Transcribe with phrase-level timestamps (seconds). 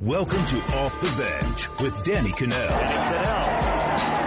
[0.00, 2.68] Welcome to Off the Bench with Danny Kanell.
[2.68, 3.22] Cannell.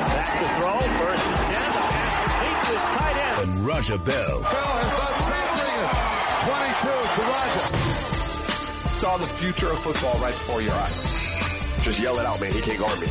[0.05, 0.77] Back to throw.
[0.99, 1.49] First and ten.
[1.49, 1.57] The
[1.89, 3.39] pass complete to his tight end.
[3.49, 4.39] And Raja Bell.
[4.39, 5.17] Bell has done
[5.49, 5.81] something.
[6.77, 8.99] 22 to Raja.
[8.99, 11.83] Saw the future of football right before your eyes.
[11.83, 12.51] Just yell it out, man.
[12.51, 13.07] He can't guard me.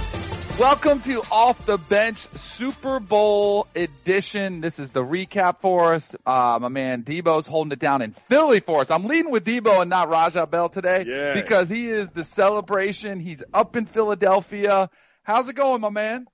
[0.62, 4.60] Welcome to Off the Bench Super Bowl edition.
[4.60, 6.14] This is the recap for us.
[6.24, 8.92] Uh, my man Debo's holding it down in Philly for us.
[8.92, 11.34] I'm leading with Debo and not Raja Bell today Yeah.
[11.34, 13.18] because he is the celebration.
[13.18, 14.88] He's up in Philadelphia.
[15.24, 16.28] How's it going, my man?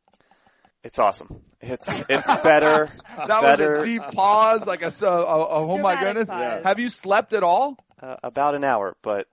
[0.84, 1.40] It's awesome.
[1.62, 2.90] It's it's better.
[3.16, 3.76] That better.
[3.76, 6.28] was a deep pause, like a, so, oh, oh my goodness.
[6.28, 6.64] pause.
[6.64, 7.78] Have you slept at all?
[7.98, 9.26] Uh, about an hour, but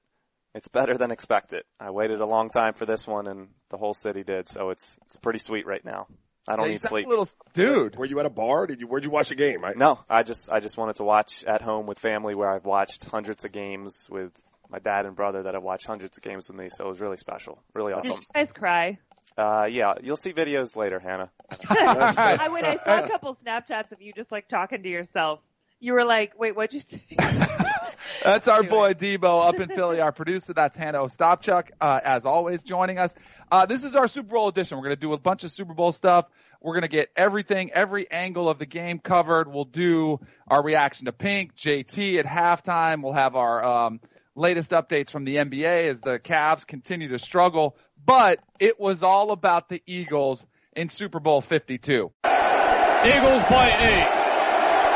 [0.56, 1.64] it's better than expected.
[1.80, 4.48] I waited a long time for this one, and the whole city did.
[4.50, 6.08] So it's it's pretty sweet right now.
[6.48, 7.08] I don't Yeah, need sleep.
[7.08, 7.96] Little, dude.
[7.96, 8.66] Were you at a bar?
[8.68, 8.88] Did you?
[8.88, 9.64] Where'd you watch the game?
[9.66, 12.66] I, No, I just I just wanted to watch at home with family, where I've
[12.66, 14.32] watched hundreds of games with
[14.70, 16.70] my dad and brother that have watched hundreds of games with me.
[16.72, 18.10] So it was really special, really awesome.
[18.10, 18.24] Did awesome.
[18.36, 18.98] you guys cry?
[19.38, 21.30] Uh, yeah, you'll see videos later, Hannah.
[21.70, 25.42] I when I saw a couple Snapchats of you just like talking to yourself.
[25.82, 27.04] You were like, "Wait, what'd you say?"
[28.26, 30.54] That's our boy Debo up in Philly, our producer.
[30.54, 33.14] That's Hannah Ostapchuk, uh, as always, joining us.
[33.52, 34.78] Uh, this is our Super Bowl edition.
[34.78, 36.26] We're going to do a bunch of Super Bowl stuff.
[36.60, 39.48] We're going to get everything, every angle of the game covered.
[39.48, 43.04] We'll do our reaction to Pink, JT at halftime.
[43.04, 44.00] We'll have our um,
[44.36, 47.78] latest updates from the NBA as the Cavs continue to struggle.
[48.04, 50.44] But it was all about the Eagles
[50.76, 52.12] in Super Bowl 52.
[52.26, 54.10] Eagles by eight.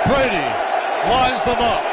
[0.08, 1.89] Brady lines them up.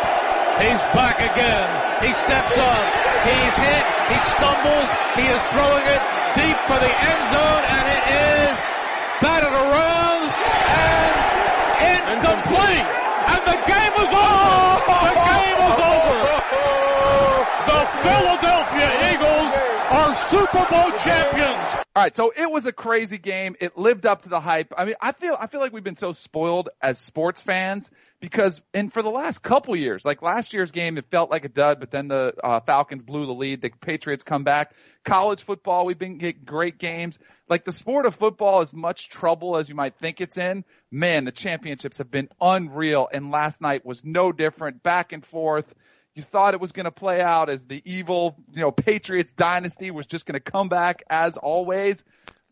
[0.56, 1.68] He's back again.
[2.00, 2.84] He steps up.
[3.28, 3.84] He's hit.
[4.08, 4.90] He stumbles.
[5.12, 8.54] He is throwing it deep for the end zone, and it is
[9.20, 10.32] batted around
[11.84, 12.88] and incomplete.
[13.36, 14.96] And the game is over.
[15.06, 16.18] The game is over.
[17.68, 19.52] The Philadelphia Eagles
[19.92, 21.85] are Super Bowl champions.
[21.96, 23.56] All right, so it was a crazy game.
[23.58, 24.74] It lived up to the hype.
[24.76, 28.60] I mean, I feel I feel like we've been so spoiled as sports fans because,
[28.74, 31.80] and for the last couple years, like last year's game, it felt like a dud,
[31.80, 33.62] but then the uh, Falcons blew the lead.
[33.62, 34.74] The Patriots come back.
[35.04, 37.18] College football, we've been getting great games.
[37.48, 41.24] Like the sport of football, as much trouble as you might think it's in, man,
[41.24, 43.08] the championships have been unreal.
[43.10, 44.82] And last night was no different.
[44.82, 45.74] Back and forth.
[46.16, 49.90] You thought it was going to play out as the evil, you know, Patriots dynasty
[49.90, 52.04] was just going to come back as always.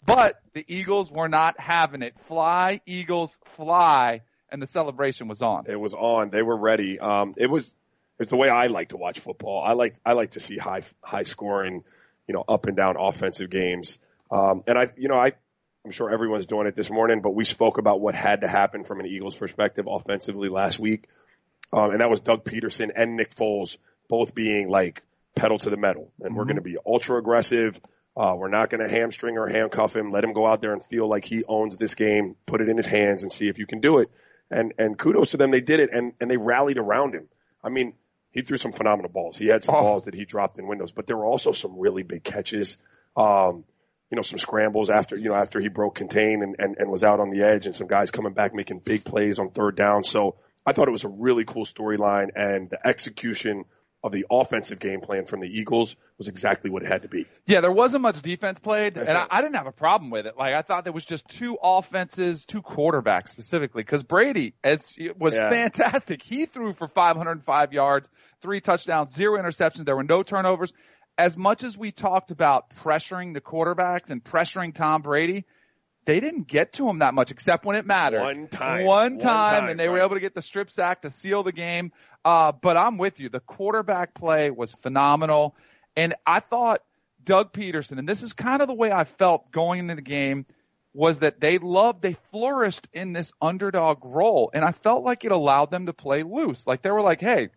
[0.04, 2.14] But the Eagles were not having it.
[2.26, 4.20] Fly, Eagles, fly.
[4.50, 5.64] And the celebration was on.
[5.66, 6.28] it was on.
[6.28, 7.00] They were ready.
[7.00, 7.74] Um, it was.
[8.20, 9.64] It's the way I like to watch football.
[9.64, 9.96] I like.
[10.04, 11.82] I like to see high, high scoring,
[12.28, 13.98] you know, up and down offensive games.
[14.30, 15.32] Um, and I, you know, I,
[15.84, 18.84] I'm sure everyone's doing it this morning, but we spoke about what had to happen
[18.84, 21.08] from an Eagles perspective offensively last week.
[21.72, 23.76] Um, and that was Doug Pederson and Nick Foles
[24.08, 25.02] both being like
[25.34, 26.12] pedal to the metal.
[26.20, 27.80] And we're going to be ultra aggressive.
[28.16, 30.12] Uh, we're not going to hamstring or handcuff him.
[30.12, 32.36] Let him go out there and feel like he owns this game.
[32.46, 34.08] Put it in his hands and see if you can do it.
[34.50, 35.50] And and kudos to them.
[35.50, 37.26] They did it and and they rallied around him.
[37.62, 37.94] I mean,
[38.30, 39.36] he threw some phenomenal balls.
[39.36, 39.80] He had some Oh.
[39.80, 42.78] balls that he dropped in windows, but there were also some really big catches.
[43.16, 43.64] Um,
[44.10, 47.02] you know, some scrambles after, you know, after he broke contain and, and, and was
[47.02, 50.04] out on the edge and some guys coming back making big plays on third down.
[50.04, 50.36] So
[50.66, 53.64] I thought it was a really cool storyline and the execution
[54.02, 57.24] of the offensive game plan from the Eagles was exactly what it had to be.
[57.46, 60.36] Yeah, there wasn't much defense played, and I, I didn't have a problem with it.
[60.36, 65.34] Like I thought there was just two offenses, two quarterbacks specifically, because Brady as was
[65.34, 65.48] Yeah.
[65.48, 66.22] fantastic.
[66.22, 68.10] He threw for 505 yards,
[68.42, 69.86] three touchdowns, zero interceptions.
[69.86, 70.74] There were no turnovers.
[71.16, 75.46] As much as we talked about pressuring the quarterbacks and pressuring Tom Brady,
[76.04, 78.20] they didn't get to him that much, except when it mattered.
[78.20, 78.84] One time.
[78.84, 81.42] One One time, time, and they were able to get the strip sack to seal
[81.42, 81.92] the game.
[82.24, 83.28] Uh, but I'm with you.
[83.28, 85.54] The quarterback play was phenomenal.
[85.96, 86.82] And I thought
[87.22, 90.46] Doug Pederson, and this is kind of the way I felt going into the game,
[90.92, 94.50] was that they loved, they flourished in this underdog role.
[94.54, 96.66] And I felt like it allowed them to play loose.
[96.66, 97.50] Like they were like, hey,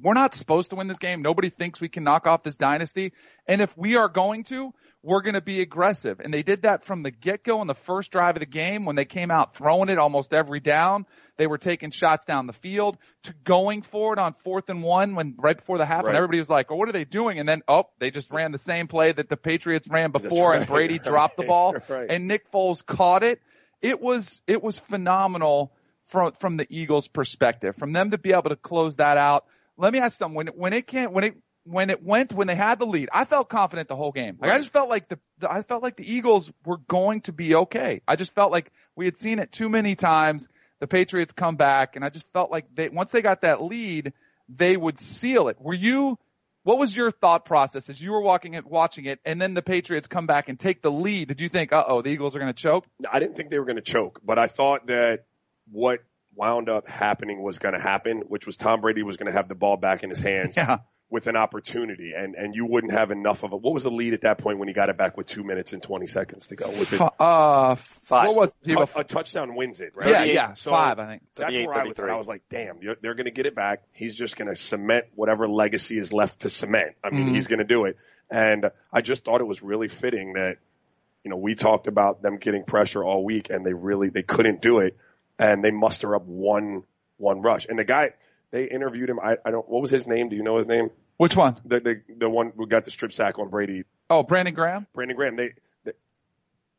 [0.00, 1.22] we're not supposed to win this game.
[1.22, 3.12] Nobody thinks we can knock off this dynasty.
[3.46, 4.72] And if we are going to,
[5.04, 6.20] we're going to be aggressive.
[6.20, 8.94] And they did that from the get-go in the first drive of the game when
[8.94, 11.06] they came out throwing it almost every down.
[11.38, 15.16] They were taking shots down the field to going for it on fourth and one
[15.16, 16.10] when right before the half Right.
[16.10, 17.40] and everybody was like, oh, what are they doing?
[17.40, 20.60] And then, oh, they just ran the same play that the Patriots ran before and
[20.60, 20.68] right.
[20.68, 22.06] Brady dropped the ball Right.
[22.08, 23.40] and Nick Foles caught it.
[23.80, 25.72] It was, it was phenomenal
[26.04, 29.46] from, from the Eagles perspective, from them to be able to close that out.
[29.76, 32.54] Let me ask them when, when it can't, when it, when it went, when they
[32.54, 34.36] had the lead, I felt confident the whole game.
[34.40, 37.32] Like I just felt like the, the, I felt like the Eagles were going to
[37.32, 38.02] be okay.
[38.06, 40.48] I just felt like we had seen it too many times.
[40.80, 44.12] The Patriots come back and I just felt like they, once they got that lead,
[44.48, 45.60] they would seal it.
[45.60, 46.18] Were you
[46.64, 49.62] what was your thought process as you were walking it, watching it, and then the
[49.62, 51.28] Patriots come back and take the lead?
[51.28, 52.86] Did you think, uh oh, the Eagles are going to choke?
[53.10, 55.24] I didn't think they were going to choke, but I thought that
[55.70, 56.00] what
[56.34, 59.48] wound up happening was going to happen, which was Tom Brady was going to have
[59.48, 60.78] the ball back in his hands Yeah.
[61.12, 63.60] With an opportunity, and and you wouldn't have enough of it.
[63.60, 65.74] What was the lead at that point when he got it back with two minutes
[65.74, 66.70] and twenty seconds to go?
[66.70, 68.28] Was it uh, Five.
[68.28, 69.92] what was tou- a touchdown wins it?
[69.94, 70.08] Right?
[70.08, 71.22] yeah, yeah, So five, I think.
[71.34, 71.96] That's 38, where I was.
[71.98, 72.10] 33.
[72.12, 73.82] I was like, damn, you're, they're going to get it back.
[73.94, 76.94] He's just going to cement whatever legacy is left to cement.
[77.04, 77.34] I mean, Mhm.
[77.34, 77.98] he's going to do it.
[78.30, 80.56] And I just thought it was really fitting that,
[81.24, 84.62] you know, we talked about them getting pressure all week and they really, they couldn't
[84.62, 84.96] do it.
[85.38, 86.84] And they muster up one,
[87.18, 87.66] one rush.
[87.68, 88.12] And the guy,
[88.50, 89.20] they interviewed him.
[89.20, 90.28] I, I don't, what was his name?
[90.30, 90.90] Do you know his name?
[91.22, 91.54] Which one?
[91.64, 94.88] The, the, the one who got the strip sack on Brady, Oh, Brandon Graham.
[94.92, 95.36] Brandon Graham.
[95.36, 95.52] They,
[95.84, 95.92] they,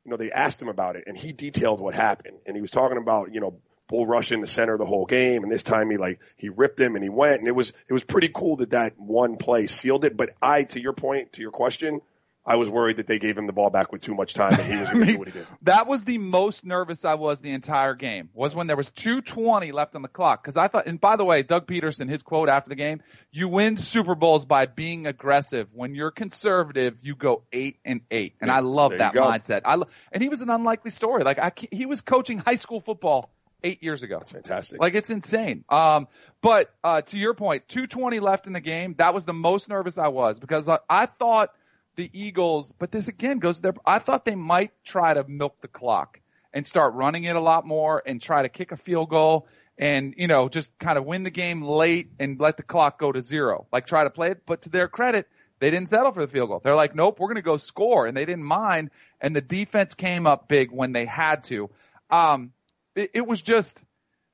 [0.04, 2.40] you know, they asked him about it and he detailed what happened.
[2.45, 5.06] And he was talking about, you know, bull rush in the center of the whole
[5.06, 5.44] game.
[5.44, 7.94] And this time he like, he ripped him and he went and it was, it
[7.94, 10.18] was pretty cool that that one play sealed it.
[10.18, 12.01] But I, to your point, to your question,
[12.45, 14.62] I was worried that they gave him the ball back with too much time and
[14.62, 15.48] he was going to do what he did.
[15.62, 18.30] That was the most nervous I was the entire game.
[18.34, 20.88] Was when there was 2:20 left on the clock because I thought.
[20.88, 23.01] And by the way, Doug Pederson, his quote after the game:
[23.31, 25.69] "You win Super Bowls by being aggressive.
[25.72, 29.62] When you're conservative, you go eight and eight." And I love There that mindset.
[29.63, 31.24] I lo- and he was an unlikely story.
[31.24, 33.30] Like I, he was coaching high school football
[33.63, 34.19] eight years ago.
[34.19, 34.81] That's Fantastic.
[34.81, 35.63] Like it's insane.
[35.69, 36.07] Um,
[36.42, 38.95] but uh, to your point, 220 left in the game.
[38.98, 41.51] That was the most nervous I was because I, I thought
[41.95, 42.74] the Eagles.
[42.78, 43.74] But this again goes there.
[43.86, 46.19] I thought they might try to milk the clock
[46.54, 49.48] and start running it a lot more and try to kick a field goal
[49.78, 53.12] and you know just kind of win the game late and let the clock go
[53.12, 53.68] to zero.
[53.72, 54.44] Like try to play it.
[54.45, 55.28] But to their credit.
[55.60, 56.60] They didn't settle for the field goal.
[56.62, 58.90] They're like, nope, we're going to go score, and they didn't mind.
[59.22, 61.69] And the defense came up big when they had to.
[62.10, 62.51] Um,
[62.95, 63.81] it, it was just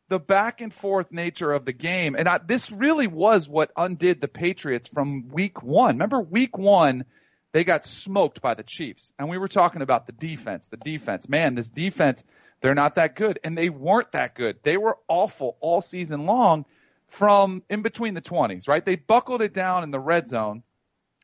[0.10, 2.16] the back and forth nature of the game.
[2.16, 5.96] And I, this really was what undid the Patriots from week one.
[5.96, 7.06] Remember week one,
[7.52, 11.28] they got smoked by the Chiefs and we were talking about the defense, the defense,
[11.28, 12.24] man, this defense,
[12.62, 14.58] they're not that good and they weren't that good.
[14.64, 16.66] They were awful all season long
[17.08, 18.86] from in between the twenties, right?
[18.86, 20.64] They buckled it down in the red zone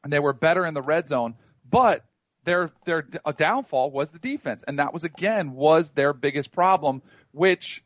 [0.04, 1.36] and they were better in the red zone,
[1.70, 2.06] but
[2.46, 3.02] their their
[3.36, 7.02] downfall was the defense, and that was again was their biggest problem,
[7.32, 7.84] which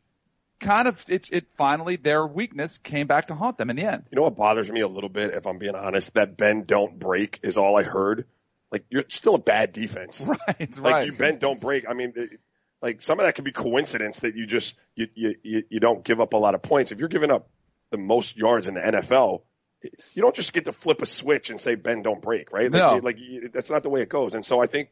[0.60, 4.04] kind of it, it finally their weakness came back to haunt them in the end.
[4.12, 6.98] You know what bothers me a little bit, if I'm being honest, that bend don't
[6.98, 8.26] break is all I heard.
[8.70, 10.20] Like you're still a bad defense.
[10.26, 11.06] Right, Like right.
[11.06, 11.88] you bend don't break.
[11.88, 12.30] I mean, it,
[12.82, 16.20] like some of that could be coincidence that you just you, you you don't give
[16.20, 16.92] up a lot of points.
[16.92, 17.48] If you're giving up
[17.90, 19.42] the most yards in the NFL,
[20.14, 22.70] you don't just get to flip a switch and say bend don't break, right?
[22.70, 22.96] Like, No.
[22.98, 23.18] like
[23.52, 24.34] that's not the way it goes.
[24.34, 24.90] And so I think,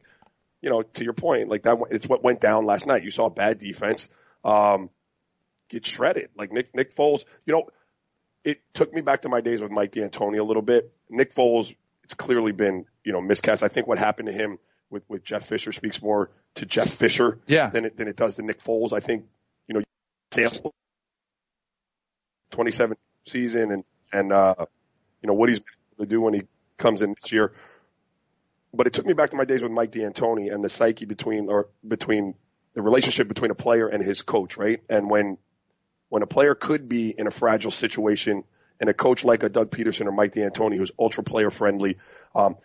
[0.61, 3.03] you know, to your point, like that, it's what went down last night.
[3.03, 4.09] You saw a bad defense
[4.43, 4.89] um,
[5.69, 6.29] get shredded.
[6.35, 7.69] Like Nick Nick Foles, you know,
[8.43, 10.91] it took me back to my days with Mike D'Antoni a little bit.
[11.09, 13.63] Nick Foles, it's clearly been, you know, miscast.
[13.63, 14.57] I think what happened to him
[14.89, 17.69] with, with Jeff Fisher speaks more to Jeff Fisher Yeah.
[17.69, 18.93] than it, than it does to Nick Foles.
[18.93, 19.25] I think,
[19.67, 19.81] you know,
[20.31, 20.73] sample
[22.51, 24.55] 27 season and, and, uh,
[25.21, 26.43] you know, what he's able to do when he
[26.77, 27.53] comes in this year.
[28.73, 31.49] But it took me back to my days with Mike D'Antoni and the psyche between,
[31.49, 32.35] or between
[32.73, 34.81] the relationship between a player and his coach, right?
[34.89, 35.37] And when,
[36.09, 38.43] when a player could be in a fragile situation
[38.79, 41.97] and a coach like a Doug Pederson or Mike D'Antoni who's ultra player friendly,
[42.35, 42.57] um,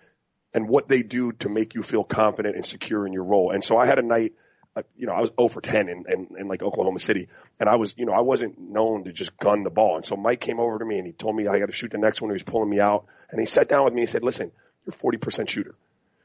[0.52, 3.50] and what they do to make you feel confident and secure in your role.
[3.50, 4.34] And so I had a night,
[4.76, 7.68] uh, you know, I was 0 for 10 in, in, in like Oklahoma City and
[7.68, 9.96] I was, you know, I wasn't known to just gun the ball.
[9.96, 11.90] And so Mike came over to me and he told me I got to shoot
[11.90, 12.30] the next one.
[12.30, 14.52] He was pulling me out and he sat down with me and said, listen,
[14.86, 15.74] you're a 40% shooter.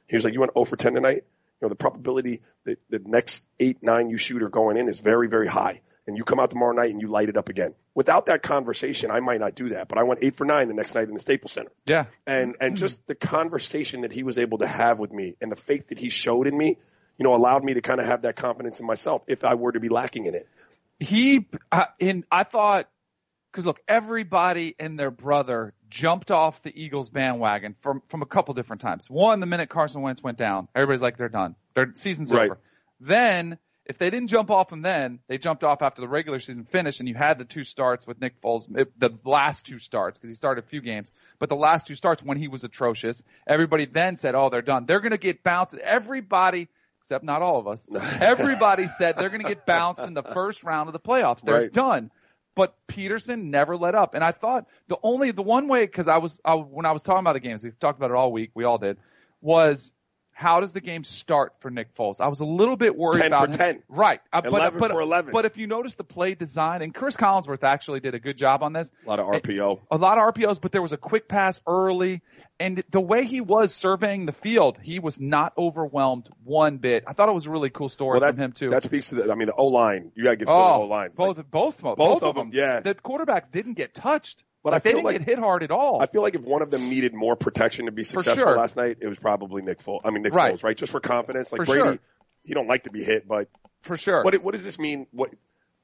[0.07, 1.23] He was like, you went 0 for 10 tonight?
[1.59, 4.99] You know, the probability that the next eight, nine you shoot are going in is
[4.99, 5.81] very, very high.
[6.09, 7.73] And you come out tomorrow night and you light it up again.
[7.95, 10.73] Without that conversation, I might not do that, but I went eight for nine the
[10.73, 12.05] next night in the Staples Center Yeah.
[12.27, 15.55] and and just the conversation that he was able to have with me and the
[15.55, 16.77] faith that he showed in me,
[17.17, 19.71] you know, allowed me to kind of have that confidence in myself if I were
[19.71, 20.47] to be lacking in it.
[20.99, 22.89] he uh, in I thought
[23.51, 28.53] because look, everybody and their brother jumped off the Eagles bandwagon from from a couple
[28.53, 29.09] different times.
[29.09, 32.49] One, the minute Carson Wentz went down, everybody's like they're done, their season's Right.
[32.49, 32.59] over.
[32.99, 33.57] Then
[33.89, 36.99] if they didn't jump off him then, they jumped off after the regular season finished,
[36.99, 38.67] and you had the two starts with Nick Foles,
[38.97, 42.21] the last two starts because he started a few games, but the last two starts
[42.21, 43.23] when he was atrocious.
[43.47, 44.85] Everybody then said, "Oh, they're done.
[44.85, 46.69] They're going to get bounced." Everybody.
[47.01, 47.87] Except not all of us.
[48.21, 51.41] Everybody said they're going to get bounced in the first round of the playoffs.
[51.41, 51.73] They're Right.
[51.73, 52.11] done.
[52.55, 54.15] But Pederson never let up.
[54.15, 57.01] And I thought the only, the one way, cause I was, I, when I was
[57.01, 58.97] talking about the games, we talked about it all week, we all did,
[59.39, 59.93] was
[60.39, 62.21] how does the game start for Nick Foles?
[62.21, 63.75] I was a little bit worried 10 about for him.
[63.75, 63.83] 10.
[63.89, 64.21] Right.
[64.31, 65.33] Uh, 11 but, but, for 11.
[65.33, 68.63] But if you notice the play design, and Chris Collinsworth actually did a good job
[68.63, 68.89] on this.
[69.05, 69.81] A lot of RPO.
[69.91, 72.21] A lot of RPOs, but there was a quick pass early.
[72.57, 77.03] And the way he was surveying the field, he was not overwhelmed one bit.
[77.05, 78.69] I thought it was a really cool story Well, that, from him too.
[78.69, 80.13] That speaks to the, I mean, the O line.
[80.15, 81.11] You got to give Philly oh, O line.
[81.13, 82.51] both, both, both, both of of them.
[82.51, 82.79] them, yeah.
[82.79, 84.45] The quarterbacks didn't get touched.
[84.63, 86.01] But like, I they feel didn't like- get hit hard at all.
[86.01, 88.57] I feel like if one of them needed more protection to be successful sure.
[88.57, 90.01] last night, it was probably Nick Foles.
[90.03, 90.53] I mean, Nick Right.
[90.53, 90.75] Foles, right?
[90.75, 91.51] Just for confidence.
[91.51, 91.99] Like For Brady, sure.
[92.43, 93.47] he don't like to be hit, but
[93.81, 94.23] for sure.
[94.23, 95.07] what what does this mean?
[95.11, 95.33] What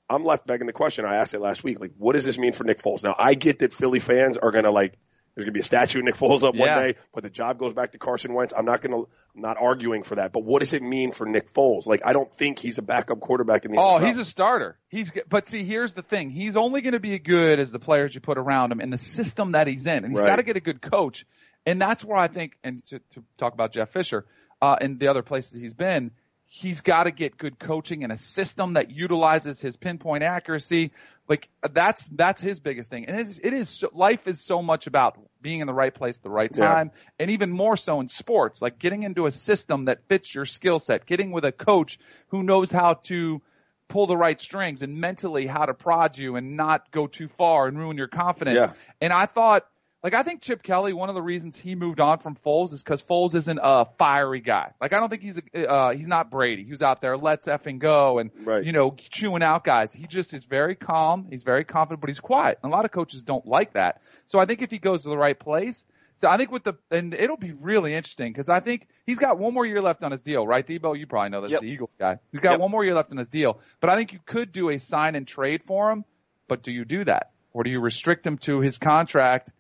[0.10, 1.06] I'm left begging the question.
[1.06, 1.80] I asked it last week.
[1.80, 3.04] Like, what does this mean for Nick Foles?
[3.04, 4.94] Now, I get that Philly fans are gonna like.
[5.36, 6.76] There's gonna be a statue of Nick Foles up Yeah.
[6.78, 8.54] one day, but the job goes back to Carson Wentz.
[8.58, 9.00] I'm not gonna.
[9.02, 10.32] I'm not arguing for that.
[10.32, 11.86] But what does it mean for Nick Foles?
[11.86, 13.78] Like, I don't think he's a backup quarterback in the.
[13.78, 14.06] Oh, NFL.
[14.08, 14.78] he's a starter.
[14.88, 17.80] He's g- but see, here's the thing: he's only going to be good as the
[17.80, 20.28] players you put around him and the system that he's in, and he's Right.
[20.30, 21.26] got to get a good coach.
[21.66, 24.26] And that's where I think, and to, to talk about Jeff Fisher
[24.62, 26.12] uh, and the other places he's been,
[26.56, 30.92] he's got to get good coaching and a system that utilizes his pinpoint accuracy.
[31.28, 34.86] Like that's that's his biggest thing, and it is, it is life is so much
[34.86, 36.68] about being in the right place at the right Yeah.
[36.68, 40.46] time, and even more so in sports, like getting into a system that fits your
[40.46, 41.98] skill set, getting with a coach
[42.28, 43.42] who knows how to
[43.88, 47.68] pull the right strings and mentally how to prod you and not go too far
[47.68, 48.58] and ruin your confidence.
[48.58, 48.74] Yeah.
[49.02, 49.66] And I thought,
[50.06, 52.84] like, I think Chip Kelly, one of the reasons he moved on from Foles is
[52.84, 54.72] because Foles isn't a fiery guy.
[54.80, 56.64] Like, I don't think he's a, uh, he's not Brady.
[56.64, 58.64] He was out there, let's effing go and, Right.
[58.64, 59.92] you know, chewing out guys.
[59.92, 61.26] He just is very calm.
[61.32, 62.60] He's very confident, but he's quiet.
[62.62, 64.00] And a lot of coaches don't like that.
[64.28, 65.86] So I think if he goes to the right place,
[66.18, 69.40] so I think with the, and it'll be really interesting because I think he's got
[69.40, 70.96] one more year left on his deal, right, Debo?
[70.98, 71.62] You probably know this, Yep.
[71.62, 72.20] the Eagles guy.
[72.32, 72.60] He's got Yep.
[72.60, 75.16] one more year left on his deal, but I think you could do a sign
[75.16, 76.06] and trade for him.
[76.48, 77.32] But do you do that?
[77.54, 79.52] Or do you restrict him to his contract?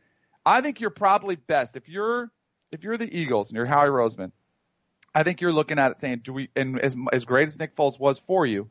[0.45, 2.31] I think you're probably best if you're,
[2.71, 4.31] if you're the Eagles and you're Howie Roseman,
[5.13, 7.75] I think you're looking at it saying, do we, and as, as great as Nick
[7.75, 8.69] Foles was for you,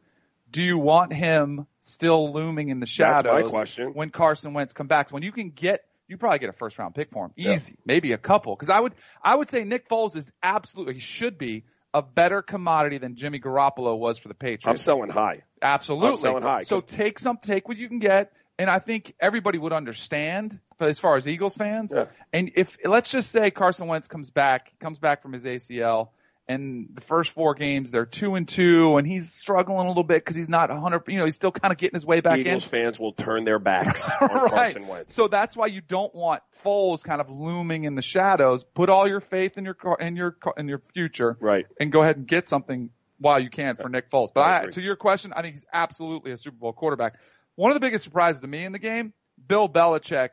[0.51, 3.95] do you want him still looming in the shadows That's my question.
[3.95, 5.11] when Carson Wentz come back?
[5.11, 7.33] When you can get, you probably get a first round pick for him.
[7.35, 7.55] Yeah.
[7.55, 7.77] Easy.
[7.85, 8.55] Maybe a couple.
[8.55, 11.65] Cause I would, I would say Nick Foles is absolutely, he should be
[11.95, 14.67] a better commodity than Jimmy Garoppolo was for the Patriots.
[14.67, 15.43] I'm selling high.
[15.63, 16.11] Absolutely.
[16.11, 18.33] I'm selling high, So take some, take what you can get.
[18.59, 22.07] And I think everybody would understand, but as far as Eagles fans, Yeah.
[22.33, 26.11] and if let's just say Carson Wentz comes back, comes back from his ACL,
[26.47, 30.19] and the first four games they're two and two, and he's struggling a little bit
[30.19, 32.39] because he's not a hundred, you know, he's still kind of getting his way back
[32.39, 32.47] in.
[32.47, 32.69] Eagles in.
[32.71, 34.51] fans will turn their backs on right.
[34.51, 35.13] Carson Wentz.
[35.15, 38.63] So that's why you don't want Foles kind of looming in the shadows.
[38.63, 41.67] Put all your faith in your car- in your in your future, Right.
[41.81, 44.29] and go ahead and get something while you can for Nick Foles.
[44.35, 47.15] But I I, to your question, I think he's absolutely a Super Bowl quarterback.
[47.57, 49.13] One of the biggest surprises to me in the game,
[49.47, 50.31] Bill Belichick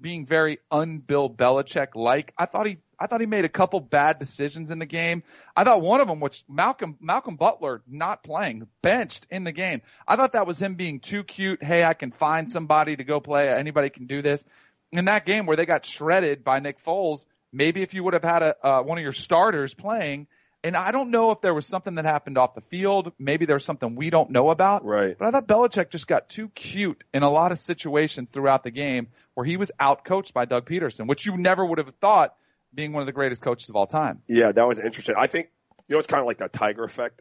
[0.00, 2.32] being very un-Bill Belichick like.
[2.36, 5.22] I thought he, I thought he made a couple bad decisions in the game.
[5.56, 9.82] I thought one of them, which Malcolm, Malcolm Butler not playing, benched in the game.
[10.06, 11.62] I thought that was him being too cute.
[11.62, 13.48] Hey, I can find somebody to go play.
[13.48, 14.44] Anybody can do this.
[14.90, 18.24] In that game where they got shredded by Nick Foles, maybe if you would have
[18.24, 20.28] had a, uh, one of your starters playing,
[20.64, 23.12] and I don't know if there was something that happened off the field.
[23.18, 24.84] Maybe there was something we don't know about.
[24.84, 25.16] Right.
[25.16, 28.70] But I thought Belichick just got too cute in a lot of situations throughout the
[28.70, 32.34] game where he was out coached by Doug Pederson, which you never would have thought
[32.72, 34.22] being one of the greatest coaches of all time.
[34.26, 35.14] Yeah, that was interesting.
[35.18, 35.50] I think
[35.86, 37.20] you know it's kind of like that Tiger effect.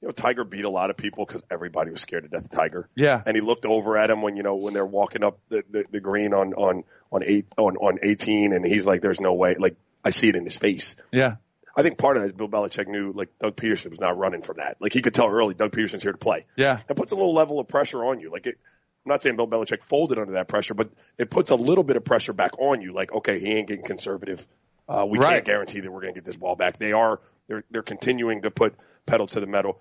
[0.00, 2.50] You know, Tiger beat a lot of people because everybody was scared to death of
[2.50, 2.88] Tiger.
[2.94, 3.22] Yeah.
[3.24, 5.84] and he looked over at him when you know when they're walking up the, the,
[5.90, 9.56] the green on on on eight on on eighteen, and he's like, "There's no way."
[9.58, 10.96] Like I see it in his face.
[11.10, 11.36] Yeah.
[11.76, 14.42] I think part of that is Bill Belichick knew like Doug Pederson was not running
[14.42, 14.76] from that.
[14.80, 16.46] Like he could tell early Doug Pederson's here to play.
[16.56, 16.80] Yeah.
[16.88, 18.30] It puts a little level of pressure on you.
[18.30, 18.58] Like it,
[19.04, 21.96] I'm not saying Bill Belichick folded under that pressure, but it puts a little bit
[21.96, 22.92] of pressure back on you.
[22.92, 24.46] Like, okay, he ain't getting conservative.
[24.88, 25.34] Uh, we Right.
[25.34, 26.78] can't guarantee that we're going to get this ball back.
[26.78, 29.80] They are, they're, they're continuing to put pedal to the metal.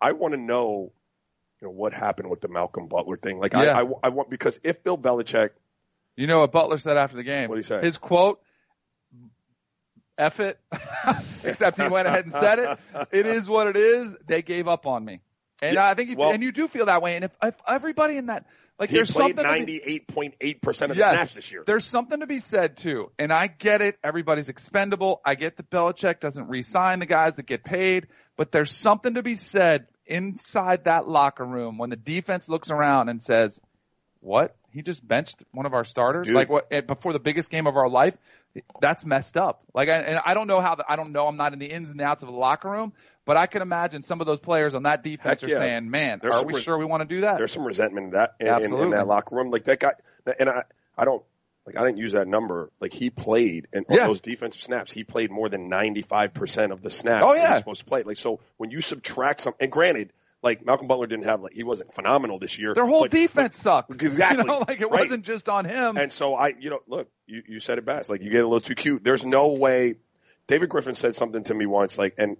[0.00, 0.92] I want to know,
[1.60, 3.38] you know, what happened with the Malcolm Butler thing.
[3.38, 3.78] Like, Yeah.
[3.78, 5.50] I, I, I want, because if Bill Belichick,
[6.16, 7.48] You know what Butler said after the game?
[7.48, 7.80] What'd he say?
[7.82, 8.40] His quote,
[10.16, 10.58] F it,
[11.44, 12.78] except he went ahead and said it.
[13.12, 14.16] It is what it is.
[14.26, 15.20] They gave up on me.
[15.62, 17.16] And Yeah, I think, you, well- and you do feel that way.
[17.16, 18.46] And if, if everybody in that,
[18.78, 21.62] like he there's something 98.8% of the yes, snaps this year.
[21.64, 23.98] There's something to be said too, and I get it.
[24.02, 25.20] Everybody's expendable.
[25.24, 29.22] I get that Belichick doesn't re-sign the guys that get paid, but there's something to
[29.22, 33.60] be said inside that locker room when the defense looks around and says,
[34.20, 34.56] "What?
[34.72, 36.26] He just benched one of our starters?
[36.26, 36.34] Dude.
[36.34, 36.66] Like what?
[36.72, 38.16] eh, Before the biggest game of our life?
[38.80, 39.64] That's messed up.
[39.74, 40.76] Like, I, and I don't know how.
[40.76, 41.26] The, I don't know.
[41.26, 42.92] I'm not in the ins and outs of the locker room,
[43.24, 45.58] but I can imagine some of those players on that defense Heck are yeah.
[45.58, 48.06] saying, "Man, There's are we res- sure we want to do that?" There's some resentment
[48.06, 49.50] in that in, in, in that locker room.
[49.50, 49.94] Like that guy,
[50.38, 50.62] and I
[50.96, 51.22] I don't
[51.66, 52.70] like I didn't use that number.
[52.80, 54.06] Like he played and Yeah.
[54.06, 57.24] those defensive snaps, he played more than ninety five percent of the snaps.
[57.26, 57.56] Oh, yeah.
[57.58, 58.02] supposed to play.
[58.04, 60.12] Like so, when you subtract some, and granted,
[60.44, 62.74] like Malcolm Butler didn't have like he wasn't phenomenal this year.
[62.74, 63.92] Their whole but- defense sucked.
[63.94, 64.38] Exactly.
[64.42, 65.00] You know, like it Right.
[65.00, 65.96] wasn't just on him.
[65.96, 68.08] And so I, you know, look, you, you said it best.
[68.10, 69.02] Like you get a little too cute.
[69.02, 69.96] There's no way.
[70.46, 72.36] David Griffin said something to me once, like, and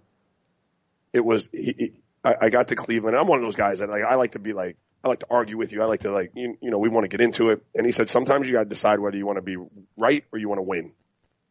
[1.13, 1.93] it was, he, he,
[2.23, 3.17] I, I got to Cleveland.
[3.17, 5.27] I'm one of those guys that like, I like to be like, I like to
[5.31, 5.83] argue with you.
[5.83, 7.63] I like to like, you, you know, we want to get into it.
[7.75, 9.57] And he said, sometimes you got to decide whether you want to be
[9.97, 10.93] right or you want to win.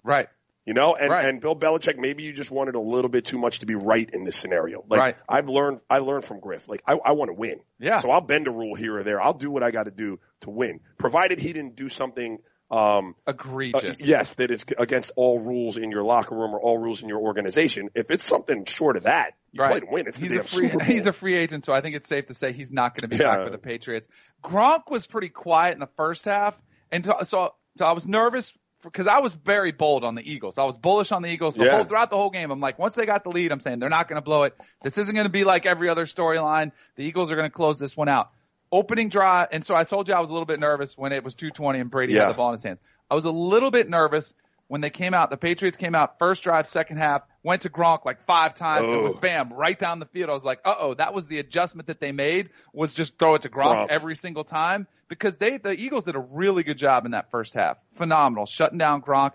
[0.03, 0.27] right.
[0.65, 1.25] You know, and, Right.
[1.25, 4.09] and Bill Belichick, maybe you just wanted a little bit too much to be right
[4.11, 4.85] in this scenario.
[4.87, 5.15] Like Right.
[5.27, 6.69] I've learned, I learned from Griff.
[6.69, 7.59] Like I, I want to win.
[7.79, 7.97] Yeah.
[7.97, 9.21] So I'll bend a rule here or there.
[9.21, 12.37] I'll do what I got to do to win, provided he didn't do something.
[12.71, 14.03] Um, uh, Egregious.
[14.03, 17.19] yes, that is against all rules in your locker room or all rules in your
[17.19, 17.89] organization.
[17.93, 19.71] If it's something short of that, you Right.
[19.71, 20.07] play to win.
[20.07, 22.51] It's he's a free he's a free agent, so I think it's safe to say
[22.51, 23.29] he's not going to be Yeah.
[23.35, 24.07] back with the Patriots.
[24.43, 26.59] Gronk was pretty quiet in the first half,
[26.91, 27.53] and so, so
[27.85, 28.51] I was nervous
[28.83, 30.57] because I was very bold on the Eagles.
[30.57, 31.75] I was bullish on the Eagles the Yeah.
[31.75, 32.51] whole, throughout the whole game.
[32.51, 34.55] I'm like, once they got the lead, I'm saying they're not going to blow it.
[34.83, 36.71] This isn't going to be like every other storyline.
[36.95, 38.29] The Eagles are going to close this one out.
[38.71, 41.23] Opening drive, and so I told you I was a little bit nervous when it
[41.23, 42.21] was 220 and Brady Yeah.
[42.21, 42.81] had the ball in his hands.
[43.09, 44.33] I was a little bit nervous
[44.67, 45.29] when they came out.
[45.29, 48.95] The Patriots came out first drive, second half, went to Gronk like five times, and
[48.95, 49.19] it was Oh.
[49.19, 50.29] bam right down the field.
[50.29, 53.35] I was like, uh oh, that was the adjustment that they made was just throw
[53.35, 53.87] it to Gronk, Gronk.
[53.89, 57.53] every single time because they the Eagles did a really good job in that first
[57.53, 59.33] half, phenomenal, shutting down Gronk.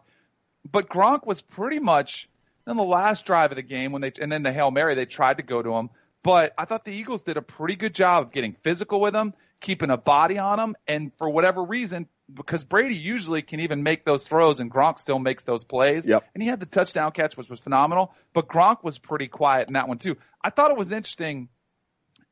[0.70, 2.28] But Gronk was pretty much
[2.66, 5.06] in the last drive of the game when they and then the hail mary they
[5.06, 5.90] tried to go to him.
[6.22, 9.34] But I thought the Eagles did a pretty good job of getting physical with him,
[9.60, 14.04] keeping a body on him, and for whatever reason, because Brady usually can even make
[14.04, 16.06] those throws and Gronk still makes those plays.
[16.06, 16.24] Yep.
[16.34, 18.14] And he had the touchdown catch, which was phenomenal.
[18.32, 20.16] But Gronk was pretty quiet in that one too.
[20.42, 21.48] I thought it was interesting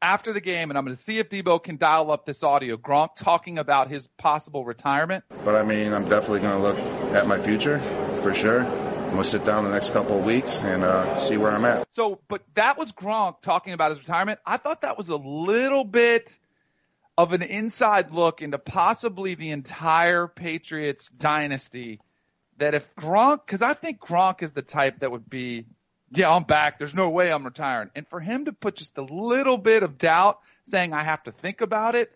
[0.02, 2.76] after the game, and I'm going to see if Debo can dial up this audio.
[2.76, 5.24] Gronk talking about his possible retirement.
[5.44, 6.78] But I mean, I'm definitely going to look
[7.14, 7.78] at my future
[8.22, 8.60] for sure.
[8.60, 11.64] I'm going to sit down the next couple of weeks and uh, see where I'm
[11.64, 11.92] at.
[11.94, 14.40] So, but that was Gronk talking about his retirement.
[14.44, 16.38] I thought that was a little bit
[17.18, 22.00] of an inside look into possibly the entire Patriots dynasty.
[22.58, 25.66] That if Gronk, because I think Gronk is the type that would be,
[26.10, 26.78] yeah, I'm back.
[26.78, 27.90] There's no way I'm retiring.
[27.94, 31.32] And for him to put just a little bit of doubt, saying I have to
[31.32, 32.10] think about it,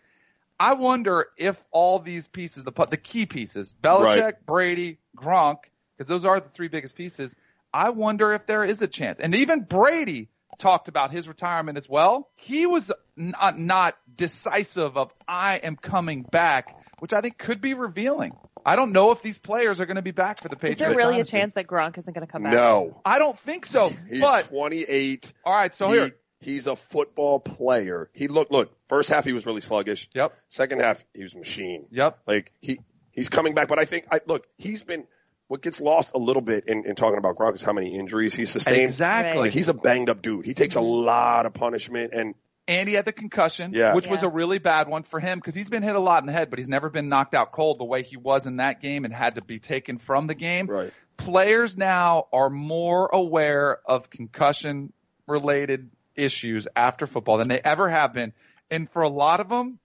[0.59, 4.47] I wonder if all these pieces, the the key pieces, Belichick, Right.
[4.47, 5.59] Brady, Gronk,
[5.97, 7.35] because those are the three biggest pieces.
[7.73, 9.21] I wonder if there is a chance.
[9.21, 10.29] And even Brady
[10.61, 12.29] talked about his retirement as well.
[12.37, 17.61] He was not, uh, not decisive of I am coming back, which I think could
[17.61, 18.33] be revealing.
[18.65, 20.83] I don't know if these players are going to be back for the Patriots.
[20.83, 22.53] Is there really a chance that Gronk isn't going to come back?
[22.53, 23.01] no.
[23.05, 23.91] I don't think so.
[24.09, 25.33] He's but 28.
[25.45, 26.17] all right, so He- here.
[26.43, 28.09] He's a football player.
[28.15, 28.73] He look look.
[28.89, 30.09] First half he was really sluggish.
[30.15, 30.33] Yep.
[30.49, 31.85] Second half he was a machine.
[31.91, 32.19] Yep.
[32.27, 32.79] Like he
[33.13, 35.05] he's coming back, but I think I look he's been
[35.51, 38.37] what gets lost a little bit in, in talking about Gronk is how many injuries
[38.37, 38.77] he sustained.
[38.77, 39.33] Exactly.
[39.33, 39.39] Right.
[39.41, 40.47] Like he's a banged up dude.
[40.47, 41.07] He takes a mm-hmm.
[41.07, 42.37] lot of punishment and
[42.69, 43.97] and he had the concussion, Yeah.
[43.97, 46.27] which was a really bad one for him because he's been hit a lot in
[46.27, 48.81] the head, but he's never been knocked out cold the way he was in that
[48.81, 50.69] game and had to be taken from the game.
[50.69, 50.93] Right.
[51.17, 54.93] Players now are more aware of concussion
[55.27, 58.35] related issues after football than they ever have been.
[58.71, 59.81] And for a lot of them,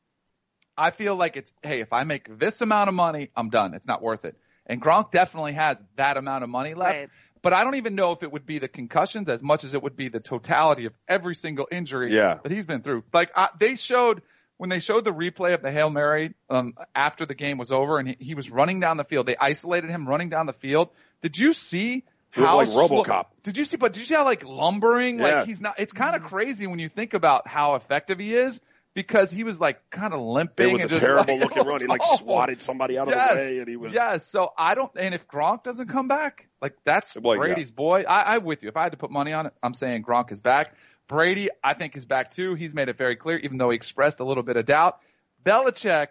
[0.78, 3.74] I feel like it's, hey, if I make this amount of money, I'm done.
[3.74, 4.38] It's not worth it.
[4.66, 7.00] And Gronk definitely has that amount of money left.
[7.00, 7.10] Right.
[7.42, 9.84] But I don't even know if it would be the concussions as much as it
[9.84, 12.40] would be the totality of every single injury Yeah.
[12.42, 13.04] that he's been through.
[13.14, 14.24] Like I, they showed
[14.58, 18.00] when they showed the replay of the hail mary um, after the game was over,
[18.00, 19.28] and he, he was running down the field.
[19.28, 20.90] They isolated him running down the field.
[21.22, 23.26] Did you see how like slow- RoboCop.
[23.44, 23.78] Did you see?
[23.78, 25.20] But did you see how like lumbering?
[25.20, 25.24] Yeah.
[25.40, 25.80] Like he's not.
[25.80, 28.60] It's kind of crazy when you think about how effective he is
[28.96, 30.70] because he was like kind of limping.
[30.70, 31.82] it was and a terrible like, looking run.
[31.82, 32.26] He like awful.
[32.26, 33.32] swatted somebody out Yes.
[33.32, 34.26] of the way and he was Yes.
[34.26, 37.42] So I don't, and if Gronk doesn't come back, like that's Well, yeah.
[37.42, 38.04] Brady's boy.
[38.08, 38.70] I, I'm with you.
[38.70, 40.74] If I had to put money on it, I'm saying Gronk is back.
[41.08, 42.56] Brady, I think is back too.
[42.56, 44.98] He's made it very clear, even though he expressed a little bit of doubt.
[45.44, 46.08] Belichick,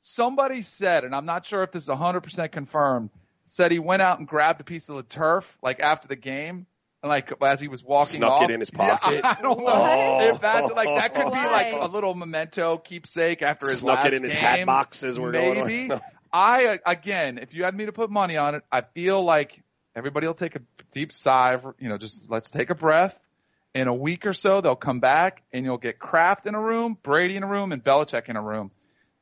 [0.00, 3.10] somebody said, and I'm not sure if this is 100% confirmed,
[3.46, 6.66] said he went out and grabbed a piece of the turf, like after the game.
[7.02, 9.24] And Like as he was walking Snuck off, it in his Yeah, pocket?
[9.24, 10.24] I don't know What?
[10.24, 14.06] if that's like that could be like a little memento keepsake after his Snuck last
[14.08, 14.42] it in his game.
[14.42, 15.66] hat box as we're going on.
[15.66, 15.90] Maybe.
[16.32, 19.62] I uh, again, if you had me to put money on it, I feel like
[19.96, 20.60] everybody will take a
[20.92, 21.54] deep sigh.
[21.54, 23.18] Of, you know, just let's take a breath.
[23.74, 26.98] In a week or so, they'll come back and you'll get Kraft in a room,
[27.02, 28.70] Brady in a room, and Belichick in a room.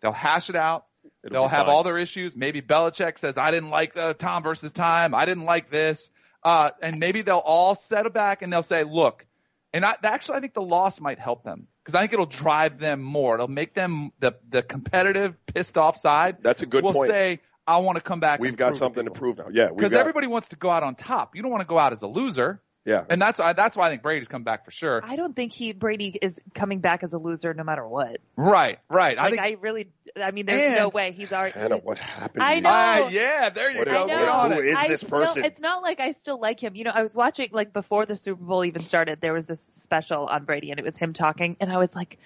[0.00, 0.86] They'll hash it out.
[1.24, 1.74] It'll they'll have fine.
[1.74, 2.34] all their issues.
[2.36, 5.14] Maybe Belichick says, "I didn't like the Tom versus time.
[5.14, 6.10] I didn't like this,"
[6.42, 9.24] uh, and maybe they'll all settle back and they'll say, "Look."
[9.72, 12.78] And I, actually, I think the loss might help them because I think it'll drive
[12.78, 13.34] them more.
[13.34, 16.38] It'll make them the the competitive, pissed off side.
[16.42, 17.10] That's a good will point.
[17.10, 18.40] say, I want to come back.
[18.40, 19.48] We've got something to prove now.
[19.52, 21.36] Yeah, Because got- everybody wants to go out on top.
[21.36, 22.62] You don't want to go out as a loser.
[22.84, 23.04] Yeah.
[23.10, 25.02] And that's why that's why I think Brady's come back for sure.
[25.04, 28.18] I don't think he Brady is coming back as a loser no matter what.
[28.36, 29.18] Right, right.
[29.18, 31.58] I think I really, I mean, there's no way he's already.
[31.58, 32.42] Hannah, what happened?
[32.42, 32.70] I know.
[32.72, 34.06] Ah, yeah, there you What go.
[34.06, 34.32] is- I Get know.
[34.32, 34.64] on Who it.
[34.66, 35.44] is this still- person?
[35.44, 36.74] it's not like I still like him.
[36.76, 39.20] You know, I was watching like before the Super Bowl even started.
[39.20, 42.18] There was this special on Brady, and it was him talking, and I was like,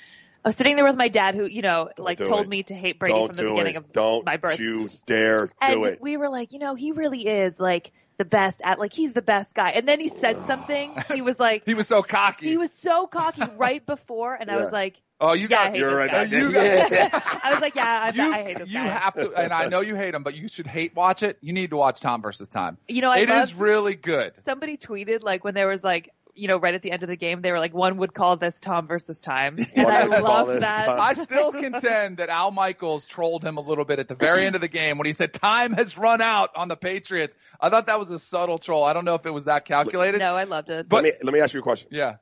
[0.44, 2.48] I was sitting there with my dad, who you know, like told it.
[2.48, 3.78] me to hate Brady Don't from the do beginning it.
[3.78, 4.60] of Don't my birth.
[4.60, 6.00] you dare and do it.
[6.00, 7.90] we were like, you know, he really is like
[8.22, 9.70] the best at like he's the best guy.
[9.70, 10.94] And then he said something.
[11.12, 12.46] He was like, He was so cocky.
[12.48, 15.96] he was so cocky right before, and I was like, oh, you yeah, got You're
[15.96, 16.24] right guy.
[16.26, 16.88] back there.
[16.92, 17.20] Yeah.
[17.42, 18.88] I was like, yeah, I, you, I hate this you guy.
[18.88, 21.38] have to, and I know you hate him, but you should hate watch it.
[21.40, 22.78] You need to watch Tom versus Time.
[22.88, 24.38] you know, I It is really good.
[24.38, 27.16] somebody tweeted like when there was like you know right at the end of the
[27.16, 30.60] game they were like one would call this Tom versus time and I would loved
[30.60, 30.86] that.
[30.86, 31.00] Tom.
[31.00, 34.54] I still contend that Al Michaels trolled him a little bit at the very end
[34.54, 37.36] of the game when he said time has run out on the Patriots.
[37.60, 38.84] I thought that was a subtle troll.
[38.84, 40.18] I don't know if it was that calculated.
[40.18, 40.88] No, I loved it.
[40.88, 41.88] But let me let me ask you a question.
[41.90, 42.16] Yeah.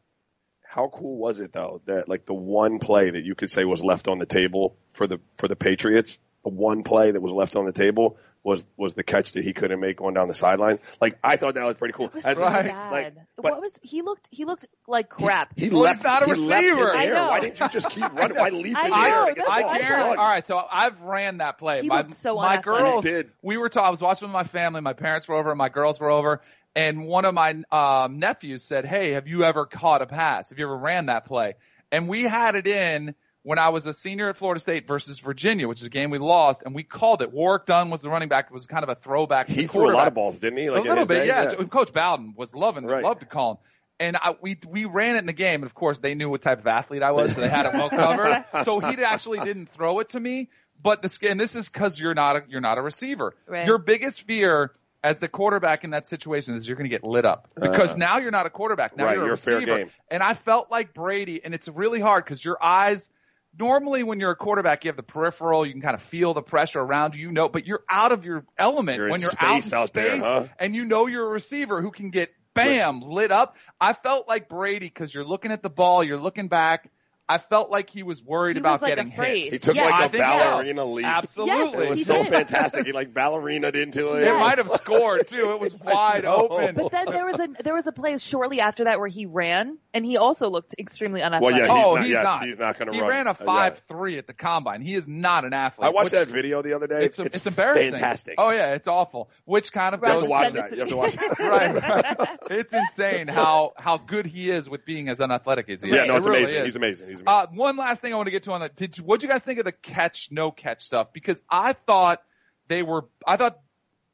[0.62, 3.83] How cool was it though that like the one play that you could say was
[3.83, 7.57] left on the table for the for the Patriots, the one play that was left
[7.57, 10.79] on the table was was the catch that he couldn't make going down the sideline.
[10.98, 12.07] Like I thought that was pretty cool.
[12.07, 12.64] It was As- so right.
[12.64, 12.90] bad.
[12.92, 14.29] like, what was he looked?
[14.31, 15.53] He looked like crap.
[15.59, 15.98] He Well, left.
[15.98, 16.85] he's not a he left it receiver.
[16.87, 16.94] there.
[16.96, 17.29] I know.
[17.29, 18.38] Why didn't you just keep running?
[18.38, 19.74] Why leap I in know, the air to get that's the I what?
[19.74, 20.16] I guarantee.
[20.16, 21.83] All right, so I've ran that play.
[21.83, 22.64] He my so my unathletic.
[22.64, 23.31] girls, did.
[23.42, 23.88] we were talking.
[23.88, 24.81] I was watching with my family.
[24.81, 26.40] My parents were over, and my girls were over.
[26.74, 30.48] And one of my um, nephews said, "Hey, have you ever caught a pass?
[30.48, 31.57] Have you ever ran that play?"
[31.92, 35.66] And we had it in when I was a senior at Florida State versus Virginia,
[35.66, 37.33] which is a game we lost, and we called it.
[37.33, 38.46] Warrick Dunn was the running back.
[38.50, 39.48] It was kind of a throwback.
[39.48, 40.66] He threw a lot of balls, didn't he?
[40.66, 41.26] A Like in little bit, day?
[41.29, 41.48] yeah.
[41.50, 43.03] So Coach Bowden was loving, Right.
[43.03, 43.57] loved to call him.
[43.98, 46.40] And I, we we ran it in the game, and of course they knew what
[46.42, 48.44] type of athlete I was, so they had it well covered.
[48.64, 50.48] so he actually didn't throw it to me.
[50.83, 53.35] But the and this is because you're not a you're not a receiver.
[53.46, 53.66] Right.
[53.66, 54.72] Your biggest fear
[55.05, 58.18] as the quarterback in that situation is you're going to get lit up because now
[58.18, 58.96] you're not a quarterback.
[58.96, 59.07] Now Uh.
[59.09, 59.79] Right, you're a you're a fair receiver.
[59.79, 59.90] game.
[60.11, 63.11] And I felt like Brady, and it's really hard because your eyes.
[63.59, 65.67] Normally, when you're a quarterback, you have the peripheral.
[65.67, 68.25] You can kind of feel the pressure around you, you know, but you're out of
[68.25, 70.47] your element You're when you're out in space there, huh?
[70.59, 73.57] and you know you're a receiver who can get bam lit up.
[73.81, 76.91] I felt like Brady because you're looking at the ball, you're looking back.
[77.31, 79.45] I felt like he was worried He about was, like, getting afraid.
[79.45, 79.53] hit.
[79.53, 80.31] He took Yeah, like a think so.
[80.38, 81.07] ballerina leap.
[81.07, 81.87] Absolutely.
[81.87, 82.33] It was so did.
[82.33, 82.87] fantastic.
[82.87, 84.25] He like ballerinaed into it.
[84.27, 85.51] It might have scored too.
[85.53, 86.75] It was wide open.
[86.75, 89.79] But then there was a there was a play shortly after that where he ran
[89.95, 91.57] and he also looked extremely unathletic.
[91.61, 92.43] Well, yeah, he's oh, not- he's yes, not.
[92.47, 93.09] he's not gonna He run.
[93.11, 93.47] ran a Uh, yeah.
[93.47, 94.81] five three at the combine.
[94.83, 95.87] He is not an athlete.
[95.87, 97.05] I watched which- that video the other day.
[97.05, 97.93] It's, it's, embarrassing.
[97.93, 98.35] Fantastic.
[98.38, 99.31] Oh yeah, it's awful.
[99.45, 100.73] Which kind of you have to watch that.
[100.73, 101.38] You have to watch that.
[101.38, 102.29] right, right.
[102.51, 105.97] It's insane how how good he is with being as unathletic as he is.
[105.97, 106.57] Yeah, no, it's amazing.
[106.59, 106.64] is.
[106.64, 107.20] He's amazing.
[107.21, 107.57] He's amazing.
[107.57, 108.77] Uh, one last thing I want to get to on that.
[108.77, 111.13] Did what do you guys think of the catch no catch stuff?
[111.13, 112.23] Because I thought
[112.69, 113.07] they were.
[113.27, 113.59] I thought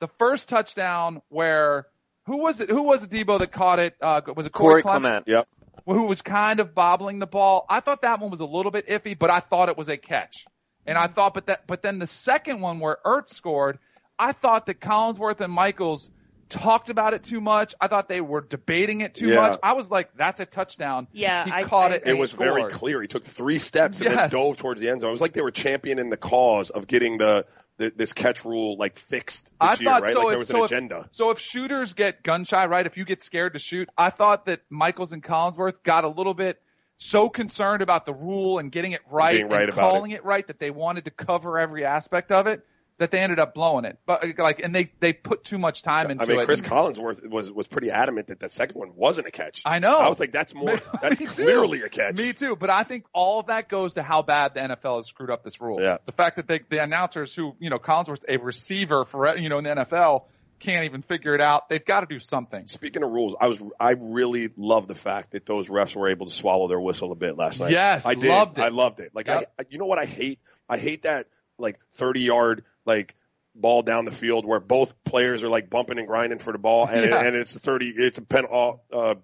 [0.01, 1.87] the first touchdown where
[2.27, 2.71] who was it?
[2.71, 3.11] Who was it?
[3.11, 3.95] Debo that caught it?
[4.01, 5.25] Uh, was it Corey, Corey Clement.
[5.29, 5.49] yep.
[5.87, 7.64] who was kind of bobbling the ball.
[7.69, 9.97] I thought that one was a little bit iffy, but I thought it was a
[9.97, 10.45] catch.
[10.87, 13.79] And I thought, but that, but then the second one where Ertz scored,
[14.19, 16.11] I thought that Collinsworth and Michaels
[16.48, 17.74] talked about it too much.
[17.80, 19.37] I thought they were debating it too Yeah.
[19.40, 19.59] much.
[19.62, 21.09] I was like, that's a touchdown.
[21.12, 21.98] Yeah, he I- caught I it.
[22.02, 22.09] agree.
[22.09, 23.00] It and was very clear.
[23.02, 25.09] He took three steps and then dove towards the end zone.
[25.09, 27.46] It was like they were championing the cause of getting the,
[27.78, 30.12] the this catch rule like fixed this I year, thought right?
[30.14, 30.18] so.
[30.20, 31.09] like if, there was so an if- agenda.
[31.11, 32.87] so if shooters get gun shy, right?
[32.87, 36.35] If you get scared to shoot, I thought that Michaels and Collinsworth got a little
[36.35, 36.61] bit
[36.98, 40.24] so concerned about the rule and getting it right Being right and about calling it.
[40.24, 42.64] right that they wanted to cover every aspect of it
[42.98, 43.98] that they ended up blowing it.
[44.06, 46.28] But like, and they they put too much time into it.
[46.28, 46.46] I mean, it.
[46.46, 49.62] Chris Collinsworth was was pretty adamant that the second one wasn't a catch.
[49.64, 49.98] I know.
[49.98, 50.80] I was like, that's more.
[51.02, 52.16] That's clearly a catch.
[52.16, 52.56] Me too.
[52.56, 55.44] But I think all of that goes to how bad the NFL has screwed up
[55.44, 55.80] this rule.
[55.80, 55.98] Yeah.
[56.06, 59.59] The fact that they, the announcers who, you know, Collinsworth a receiver for, you know,
[59.59, 60.24] in the NFL
[60.59, 61.68] can't even figure it out.
[61.68, 62.66] They've got to do something.
[62.66, 66.26] Speaking of rules, I was I really love the fact that those refs were able
[66.26, 67.72] to swallow their whistle a bit last night.
[67.72, 68.28] Yes, I did.
[68.30, 68.62] loved it.
[68.62, 69.11] I loved it.
[69.14, 69.52] Like Yep.
[69.59, 70.40] I, I- you know what I hate?
[70.68, 71.28] I hate that
[71.59, 73.14] like thirty yard like
[73.55, 76.87] ball down the field where both players are like bumping and grinding for the ball,
[76.87, 77.20] and Yeah.
[77.22, 77.88] and it's a thirty.
[77.90, 78.44] It's a pen.
[78.51, 79.14] Uh, uh,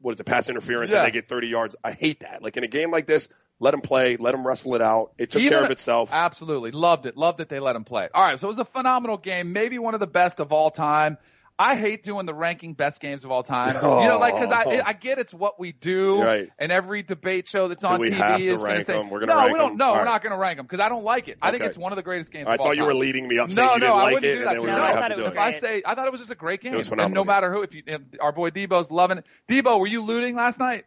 [0.00, 0.24] what is it?
[0.24, 0.98] Pass interference, Yeah.
[0.98, 1.76] and they get thirty yards.
[1.84, 2.42] I hate that.
[2.42, 5.12] Like in a game like this, let them play, let them wrestle it out.
[5.18, 6.10] It took Even- care of itself.
[6.12, 6.70] Absolutely.
[6.70, 7.16] Loved it.
[7.16, 8.08] Loved that they let him play.
[8.14, 8.38] All right.
[8.40, 9.52] So it was a phenomenal game.
[9.52, 11.18] Maybe one of the best of all time.
[11.60, 13.76] I hate doing the ranking best games of all time.
[14.00, 16.22] You know, like, cause I, I get it's what we do.
[16.22, 16.48] Right.
[16.58, 18.86] And every debate show that's Do on we TV have to is going to rank
[18.86, 19.10] say, them?
[19.10, 19.76] We're gonna no, rank we don't, them?
[19.76, 20.04] no, All we're right.
[20.06, 21.36] not going to rank them because I don't like it.
[21.42, 22.72] I think it's one of the greatest games I of all time.
[22.72, 22.96] I thought you time.
[22.96, 23.50] were leading me up.
[23.50, 24.66] No, you no, didn't I like wouldn't it, do and that to you.
[24.68, 26.36] No, I have thought it was If I say, I thought it was just a
[26.36, 26.74] great game.
[26.74, 29.26] was and no matter who, if you, if our boy Debo's loving it.
[29.48, 30.84] Debo, were you looting last night?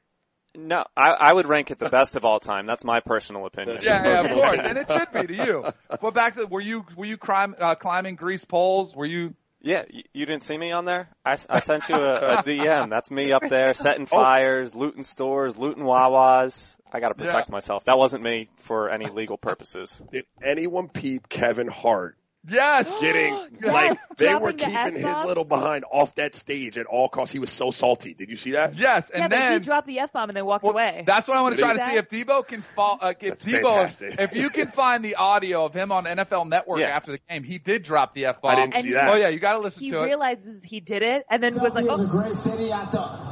[0.56, 2.68] No, I, I would rank it the best of all time.
[2.68, 3.80] That's my personal opinion.
[3.82, 5.66] Yeah, yeah, of course, and it should be to you.
[6.00, 8.96] But back to were you were you climb, uh, climbing grease poles?
[8.96, 9.34] Were you?
[9.64, 11.08] Yeah, you, you didn't see me on there?
[11.26, 12.90] I, I sent you a, a DM.
[12.90, 13.74] That's me up there Oh.
[13.74, 16.76] setting fires, looting stores, looting Wawas.
[16.92, 17.86] I gotta protect myself.
[17.86, 20.00] That wasn't me for any legal purposes.
[20.12, 22.18] Did anyone peep Kevin Hart
[22.48, 23.00] Yes.
[23.02, 26.86] getting Yes, like they dropping were the keeping his little behind off that stage at
[26.86, 27.32] all costs.
[27.32, 28.14] He was so salty.
[28.14, 28.76] Did you see that?
[28.76, 31.04] Yes, and yeah, but then he dropped the f bomb and then walked Well, away.
[31.06, 32.98] That's what I want to try to see if Debo can fall.
[33.02, 34.20] Uh, if That's Debo, fantastic.
[34.20, 36.88] if you can find the audio of him on NFL Network Yeah.
[36.88, 38.52] after the game, he did drop the f bomb.
[38.52, 39.10] I didn't see And that.
[39.14, 40.02] Oh yeah, you got to listen he to it.
[40.02, 42.72] He realizes he did it and then was like, Philadelphia is a oh, great city.
[42.72, 43.30] I thought.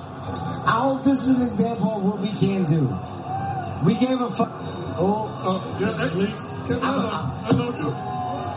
[0.65, 2.87] I hope this is an example of what we can do.
[3.85, 4.49] We gave a fuck.
[4.97, 6.25] Oh, Oh, yeah, that's me.
[6.67, 7.70] That's on you.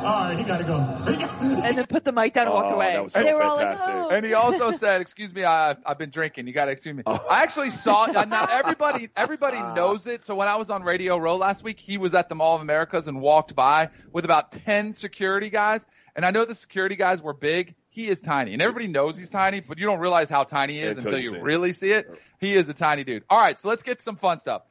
[0.04, 0.76] All right, he got to go.
[1.64, 2.92] And then put the mic down and walked Oh, away.
[2.92, 3.88] that was and so they were all fantastic.
[3.88, 4.08] like, oh.
[4.10, 6.46] And he also said, "Excuse me, I, I've been drinking.
[6.46, 7.24] You got to excuse me." Oh.
[7.30, 8.02] I actually saw.
[8.14, 10.22] uh, Now everybody, everybody knows it.
[10.22, 12.60] So when I was on Radio Row last week, he was at the Mall of
[12.62, 15.86] Americas and walked by with about ten security guys.
[16.14, 17.74] And I know the security guys were big.
[17.88, 20.80] He is tiny, and everybody knows he's tiny, but you don't realize how tiny he
[20.82, 21.42] is Until until you you see it.
[21.42, 22.20] really see it.
[22.40, 23.24] He is a tiny dude.
[23.30, 24.62] All right, so let's get some fun stuff.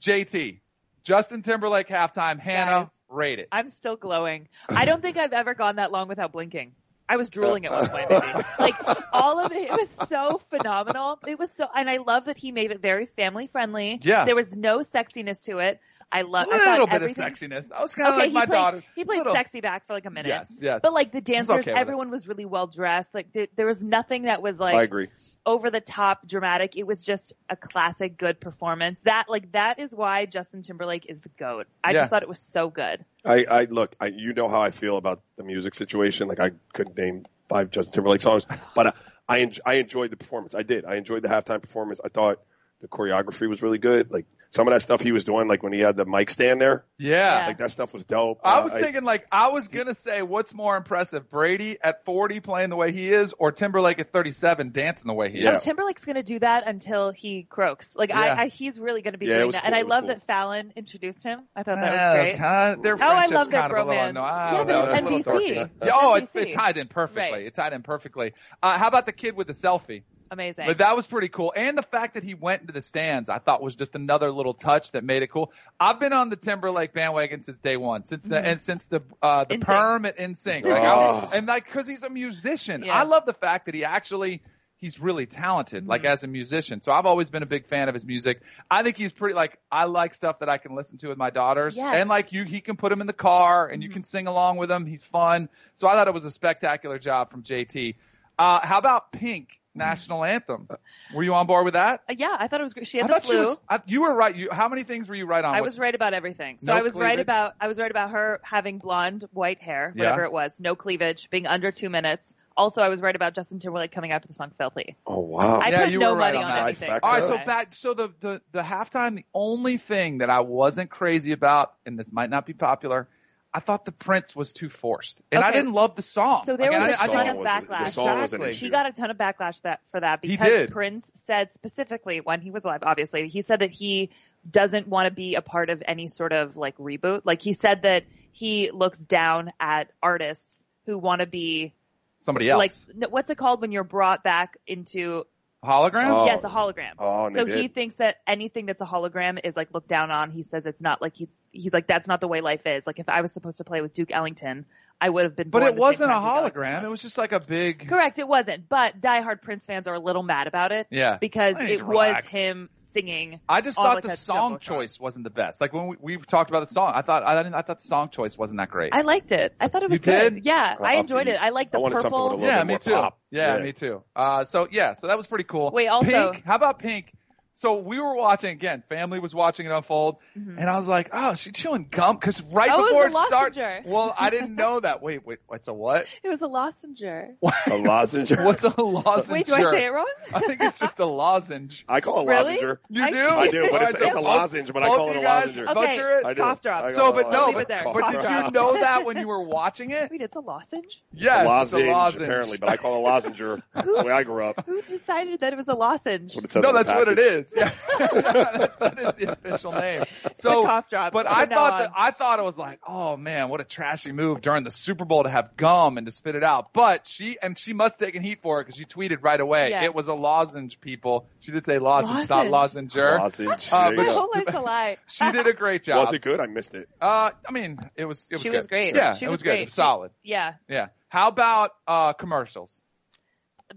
[0.00, 0.60] JT,
[1.04, 2.38] Justin Timberlake halftime.
[2.40, 2.88] Hannah, Guys.
[3.12, 3.48] Rate it.
[3.52, 4.48] I'm still glowing.
[4.68, 6.72] I don't think I've ever gone that long without blinking.
[7.08, 8.22] I was drooling at one point, maybe.
[8.58, 8.74] Like
[9.12, 11.18] all of it, it was so phenomenal.
[11.26, 13.98] It was so, and I love that he made it very family friendly.
[14.02, 14.24] Yeah.
[14.24, 15.80] there was no sexiness to it.
[16.14, 16.46] I love.
[16.48, 17.72] A I thought little bit of everything- sexiness.
[17.72, 18.82] I was kind of Okay, like he my played, daughter.
[18.94, 20.28] He played Little- sexy back for like a minute.
[20.28, 20.80] Yes, yes.
[20.82, 21.74] But like the dancers, okay with it.
[21.76, 23.14] everyone was really well dressed.
[23.14, 25.08] Like there, there was nothing that was like I agree.
[25.44, 26.76] Over the top dramatic.
[26.76, 29.00] It was just a classic good performance.
[29.00, 31.66] That like that is why Justin Timberlake is the goat.
[31.82, 32.00] I Yeah.
[32.00, 33.04] just thought it was so good.
[33.24, 36.28] I, I look, I, you know how I feel about the music situation.
[36.28, 38.92] Like I couldn't name five Justin Timberlake songs, but uh,
[39.28, 40.54] I en- I enjoyed the performance.
[40.54, 40.84] I did.
[40.84, 42.00] I enjoyed the halftime performance.
[42.04, 42.40] I thought
[42.82, 44.10] the choreography was really good.
[44.10, 46.60] Like some of that stuff he was doing, like when he had the mic stand
[46.60, 47.38] there, Yeah.
[47.38, 47.46] Yeah.
[47.46, 48.40] like that stuff was dope.
[48.44, 52.40] I Uh, was thinking like I was gonna say what's more impressive, Brady at 40
[52.40, 55.56] playing the way he is, or Timberlake at 37 dancing the way he Yeah.
[55.56, 57.94] Oh, Timberlake's gonna do that until he croaks.
[57.94, 58.18] Like Yeah.
[58.20, 59.62] I, I, he's really gonna be Yeah, it doing was that.
[59.62, 59.66] cool.
[59.68, 60.08] And I love cool.
[60.08, 61.42] that Fallon introduced him.
[61.54, 62.36] I thought that Yeah, was great.
[62.38, 64.08] kinda- their Oh, I love their kind of a little bromance.
[64.08, 64.24] unknown.
[64.24, 65.22] I Yeah, but it's NBC.
[65.24, 65.56] dorky.
[65.64, 67.30] It's Yeah, oh, it, it tied in perfectly.
[67.32, 67.46] Right.
[67.46, 68.34] It tied in perfectly.
[68.60, 70.02] Uh, how about the kid with the selfie?
[70.32, 70.66] Amazing.
[70.66, 71.52] But that was pretty cool.
[71.54, 74.54] And the fact that he went into the stands, I thought was just another little
[74.54, 75.52] touch that made it cool.
[75.78, 79.44] I've been on the Timberlake bandwagon since day one, since the, and since the, uh,
[79.44, 79.60] the NSYNC.
[79.60, 80.64] perm at NSYNC.
[80.64, 80.86] Like, Oh.
[81.20, 82.82] I'm- and like, cause he's a musician.
[82.84, 82.94] Yeah.
[82.98, 84.42] I love the fact that he actually,
[84.76, 86.80] he's really talented, like as a musician.
[86.82, 88.40] So I've always been a big fan of his music.
[88.70, 91.28] I think he's pretty, like, I like stuff that I can listen to with my
[91.30, 91.76] daughters.
[91.76, 91.94] Yes.
[91.96, 94.56] And like you, he can put him in the car and you can sing along
[94.56, 94.86] with him.
[94.86, 95.50] He's fun.
[95.74, 97.96] So I thought it was a spectacular job from JT.
[98.38, 99.60] Uh, how about Pink?
[99.74, 100.68] National anthem.
[101.14, 102.02] Were you on board with that?
[102.08, 102.86] Uh, yeah, I thought it was great.
[102.86, 103.38] She had I the flu.
[103.40, 103.58] was.
[103.68, 104.34] I, you were right.
[104.36, 105.54] You, how many things were you right on?
[105.54, 106.58] I What- was right about everything.
[106.60, 109.92] So No I was right about I was right about her having blonde, white hair,
[109.94, 110.26] whatever Yeah.
[110.26, 112.36] it was, no cleavage, being under two minutes.
[112.54, 115.60] Also, I was right about Justin Timberlake coming out to the song "Filthy." Oh wow!
[115.60, 116.64] I Yeah, put you no were right money on on, that.
[116.66, 116.90] anything.
[116.90, 117.00] Trifecta.
[117.02, 117.44] All right, so Okay.
[117.46, 117.74] back.
[117.74, 119.16] So the, the the halftime.
[119.16, 123.08] The only thing that I wasn't crazy about, and this might not be popular,
[123.54, 126.44] I thought the Prince was too forced, and I didn't love the song.
[126.46, 127.84] So there Like, was I, a I ton of backlash.
[127.84, 128.54] The song was an Exactly.
[128.54, 130.70] He got a ton of backlash that for that He because did.
[130.70, 134.10] Prince said specifically when he was alive, obviously, he said that he
[134.50, 137.22] doesn't want to be a part of any sort of like reboot.
[137.24, 141.74] Like he said that he looks down at artists who want to be
[142.18, 142.86] somebody else.
[142.96, 145.24] like what's it called when you're brought back into
[145.64, 146.06] hologram.
[146.06, 146.24] Oh.
[146.26, 146.92] yes a hologram.
[146.98, 150.30] Oh, so they he thinks that anything that's a hologram is like looked down on.
[150.30, 152.86] He says it's not like he he's like that's not the way life is.
[152.86, 154.66] Like if I was supposed to play with Duke Ellington,
[155.00, 155.50] I would have been.
[155.50, 156.84] But born it wasn't a time Duke Ellington hologram.
[156.84, 157.88] It was just like a big.
[157.88, 158.68] Correct, it wasn't.
[158.68, 160.86] But diehard Prince fans are a little mad about it.
[160.90, 161.16] Yeah.
[161.20, 163.40] Because it to was him singing.
[163.48, 164.60] I just thought like, the song Jumbotron.
[164.60, 165.60] choice wasn't the best.
[165.60, 167.54] Like when we, we talked about the song, I thought I didn't.
[167.54, 168.94] I thought the song choice wasn't that great.
[168.94, 169.54] I liked it.
[169.60, 170.34] I thought it You was good.
[170.34, 170.46] did?
[170.46, 171.34] Yeah, Oh, I enjoyed upbeat.
[171.34, 171.42] it.
[171.42, 172.24] I liked the I wanted something purple.
[172.24, 172.92] with a little yeah, bit me more too.
[172.92, 173.18] pop.
[173.30, 173.62] Yeah, Yeah.
[173.62, 174.02] me too.
[174.14, 175.70] Uh, so yeah, so that was pretty cool.
[175.72, 176.44] Wait, also- Pink.
[176.44, 177.12] How about Pink?
[177.54, 178.82] So we were watching again.
[178.88, 182.70] Family was watching it unfold, and I was like, "Oh, she's chewing gum." Because right
[182.70, 182.80] Mm-hmm.
[182.80, 185.02] Oh, before was a it started, well, I didn't know that.
[185.02, 186.06] Wait, wait, what's a what?
[186.24, 187.34] It was a lozenger.
[187.66, 188.30] A lozenge.
[188.38, 189.30] What's a lozenge?
[189.32, 190.06] Wait, do I say it wrong?
[190.32, 191.84] I think it's just a lozenge.
[191.88, 192.52] I call it Really?
[192.54, 192.80] lozenger.
[192.88, 193.12] You do?
[193.12, 193.28] do.
[193.28, 195.46] I do, but it's, right, it's a lozenge, but I call it you a guys-
[195.46, 195.70] lozenger.
[195.70, 196.24] Okay, Butcher it?
[196.26, 196.42] I do.
[196.42, 196.94] cough drops.
[196.94, 200.10] So, but no, but, but did you know that when you were watching it?
[200.10, 201.02] Wait, it's a lozenge?
[201.12, 202.22] Yes, lozenge, it's a lozenge.
[202.22, 204.64] apparently, but I call it a lozenger the way I grew up.
[204.66, 206.34] Who decided that it was a lozenge?
[206.34, 207.28] That's what it says No, that's what it package.
[207.46, 207.54] Is.
[207.56, 210.02] Yeah, that's, that is the official name.
[210.34, 213.60] So, cough drop but I thought that I thought it was like, oh man, what
[213.60, 216.72] a trashy move during the Super Bowl to have gum and to spit it out.
[216.72, 219.70] But she and she must have taken heat for it because she tweeted right away.
[219.70, 219.84] Yeah.
[219.84, 221.26] It was a lozenge, people.
[221.40, 222.50] She did say lozenge, not Lozenge.
[222.94, 223.18] lozenger.
[223.18, 223.72] Lozenge.
[223.72, 224.96] Uh, There but My whole life's a lie.
[225.08, 226.04] she did a great job.
[226.06, 226.40] Was it good?
[226.40, 226.88] I missed it.
[227.00, 228.26] Uh, I mean, it was.
[228.30, 228.56] It was She good.
[228.56, 228.94] was great.
[228.94, 229.50] Yeah, she it was, was, good.
[229.50, 229.60] great.
[229.62, 230.10] It was solid.
[230.22, 230.54] She- yeah.
[230.68, 230.88] Yeah.
[231.08, 232.80] How about uh commercials?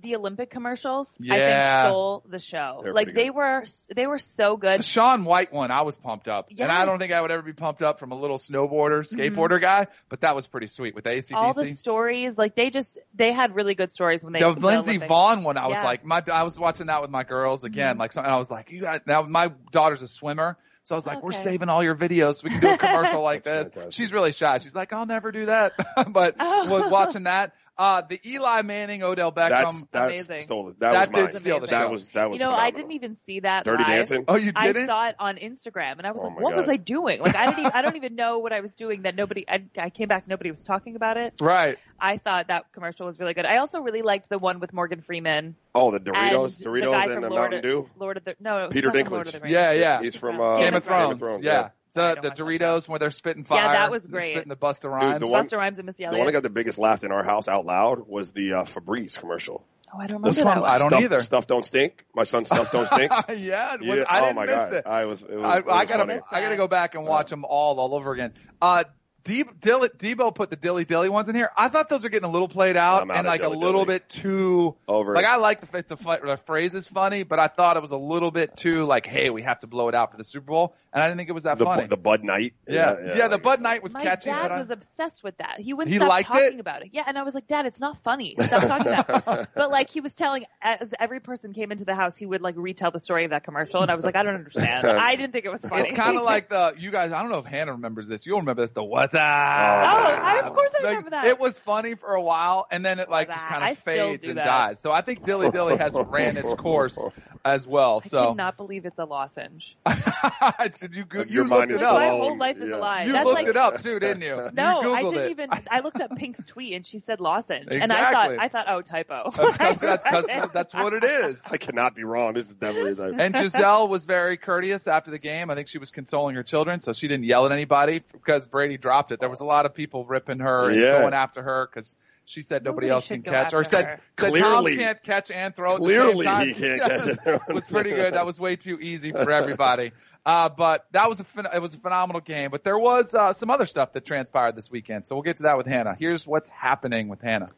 [0.01, 2.81] The Olympic commercials, I think, stole the show.
[2.83, 3.63] They're like they were,
[3.95, 4.79] they were so good.
[4.79, 7.41] The Shaun White one, I was pumped up, and I don't think I would ever
[7.41, 11.03] be pumped up from a little snowboarder, skateboarder guy, but that was pretty sweet with
[11.05, 11.35] the ACDC.
[11.35, 14.39] All the stories, like they just, they had really good stories when they.
[14.39, 15.11] the the Lindsey Olympics.
[15.11, 15.77] Vonn one, I was Yeah.
[15.79, 15.85] Mm-hmm.
[15.85, 18.49] like, my, I was watching that with my girls again, like, so, and I was
[18.51, 19.21] like, you got now.
[19.23, 22.49] My daughter's a swimmer, so I was like, we're saving all your videos so we
[22.51, 23.69] can do a commercial like this.
[23.69, 23.93] fantastic.
[23.93, 24.57] She's really shy.
[24.59, 25.73] She's like, I'll never do that,
[26.09, 26.69] but Oh.
[26.69, 27.53] was watching that.
[27.77, 29.85] Uh, the Eli Manning, Odell Beckham.
[29.91, 30.43] that's Amazing.
[30.43, 30.75] stolen.
[30.79, 31.25] That, That was mine.
[31.25, 31.91] did steal the that show.
[31.91, 32.39] was that was.
[32.39, 33.87] You know, I didn't even see that Dirty live.
[33.91, 34.23] Dancing.
[34.29, 34.87] oh, you didn't?
[34.87, 37.19] saw it on Instagram, and I was Oh like, my "What was I doing?
[37.19, 37.59] Like, I didn't.
[37.59, 39.01] Even, I don't even know what I was doing.
[39.01, 39.43] That nobody.
[39.49, 41.33] I, I came back, nobody was talking about it.
[41.41, 41.77] right.
[41.99, 43.45] I thought that commercial was really good.
[43.45, 47.13] I also really liked the one with Morgan Freeman Oh, the and Doritos, the Doritos,
[47.13, 47.89] and the Lord Mountain of, Dew.
[47.97, 49.27] Lord of the no, no Peter he's Lord Dinklage.
[49.27, 49.53] of the Rings.
[49.53, 50.01] Yeah, yeah.
[50.01, 51.19] He's from Game uh, of Game of Thrones.
[51.19, 51.69] Thrones, yeah.
[51.97, 53.61] I The the Doritos where they're spitting fire.
[53.63, 54.31] Yeah, that was great.
[54.33, 55.19] Spitting the Busta Dude, Rhymes.
[55.19, 56.19] the one- Busta Rhymes and Missy The Elliott.
[56.19, 59.17] one that got the biggest laugh in our house out loud was the uh, Febreze
[59.19, 59.65] commercial.
[59.93, 61.19] oh, I don't This remember one, that I don't stuff, either.
[61.19, 62.05] Stuff don't stink.
[62.15, 63.11] My son's stuff don't stink.
[63.37, 64.83] yeah, it was, Yeah, I oh didn't my miss god, it.
[64.87, 65.23] I was.
[65.23, 66.21] It was I, I gotta.
[66.31, 68.33] I gotta go back and watch them all, all over again.
[68.61, 68.83] Uh,
[69.25, 71.49] D- Dill- Debo put the dilly dilly ones in here.
[71.57, 73.83] I thought those were getting a little played out out and of like a little
[73.83, 73.95] dilly.
[73.99, 75.25] bit too Over Like.
[75.25, 78.31] I like the, the, the phrase is funny, but I thought it was a little
[78.31, 81.01] bit too like, hey, we have to blow it out for the Super Bowl, and
[81.03, 81.87] I didn't think it was that the, funny.
[81.87, 82.53] the Bud Night.
[82.67, 85.37] yeah, yeah, the like- Bud Night was My catchy, dad but I, was obsessed with
[85.37, 85.59] that.
[85.59, 86.59] He wouldn't He stop liked talking it?
[86.59, 86.89] about it.
[86.93, 88.35] Yeah, and I was like, Dad, it's not funny.
[88.39, 89.47] Stop talking about it.
[89.55, 92.55] But like he was telling, as every person came into the house, he would like
[92.57, 94.85] retell the story of that commercial, and I was like, I don't understand.
[94.87, 95.83] I didn't think it was funny.
[95.83, 97.11] it's kind of like the you guys.
[97.11, 98.25] I don't know if Hannah remembers this.
[98.27, 98.71] You'll remember this.
[98.71, 99.21] The what's up?
[99.21, 101.25] Oh, oh I, of course I Like, remember that.
[101.27, 104.27] It was funny for a while, and then it like just kind of still fades
[104.27, 104.45] and that.
[104.45, 104.79] dies.
[104.79, 106.99] So I think Dilly Dilly has ran its course
[107.43, 108.01] as well.
[108.01, 109.77] So I So cannot believe it's a lozenge.
[110.81, 111.93] did you go, you mind looked it up?
[111.95, 112.77] My whole life is Yeah.
[112.77, 113.03] a lie.
[113.03, 114.49] You That's looked like, it up too, didn't you?
[114.53, 115.31] No, you I didn't it.
[115.31, 115.49] even.
[115.69, 118.81] I looked up Pink's tweet and she said lozenge, and I thought I thought oh
[118.81, 119.29] typo.
[119.35, 121.45] That's 'cause- that's 'cause- that's what it is.
[121.51, 122.33] I cannot be wrong.
[122.33, 123.13] This is definitely the.
[123.17, 125.49] And Gisele was very courteous after the game.
[125.49, 128.77] I think she was consoling her children, so she didn't yell at anybody because Brady
[128.77, 129.19] dropped it.
[129.19, 131.01] There was a lot of people ripping her and Yeah.
[131.01, 131.95] going after her because
[132.27, 133.99] she said nobody, Nobody else can go catch, or said, her.
[134.17, 134.75] said Clearly.
[134.75, 135.73] Tom can't catch and throw.
[135.75, 136.47] At Clearly the same time.
[136.47, 137.41] he can't catch it.
[137.49, 138.13] it was pretty good.
[138.15, 139.91] That was way too easy for everybody.
[140.27, 142.49] Uh, but that was a phen- it was a phenomenal game.
[142.49, 145.43] But there was uh, some other stuff that transpired this weekend, so we'll get to
[145.43, 145.95] that with Hannah.
[145.99, 147.49] Here's what's happening with Hannah.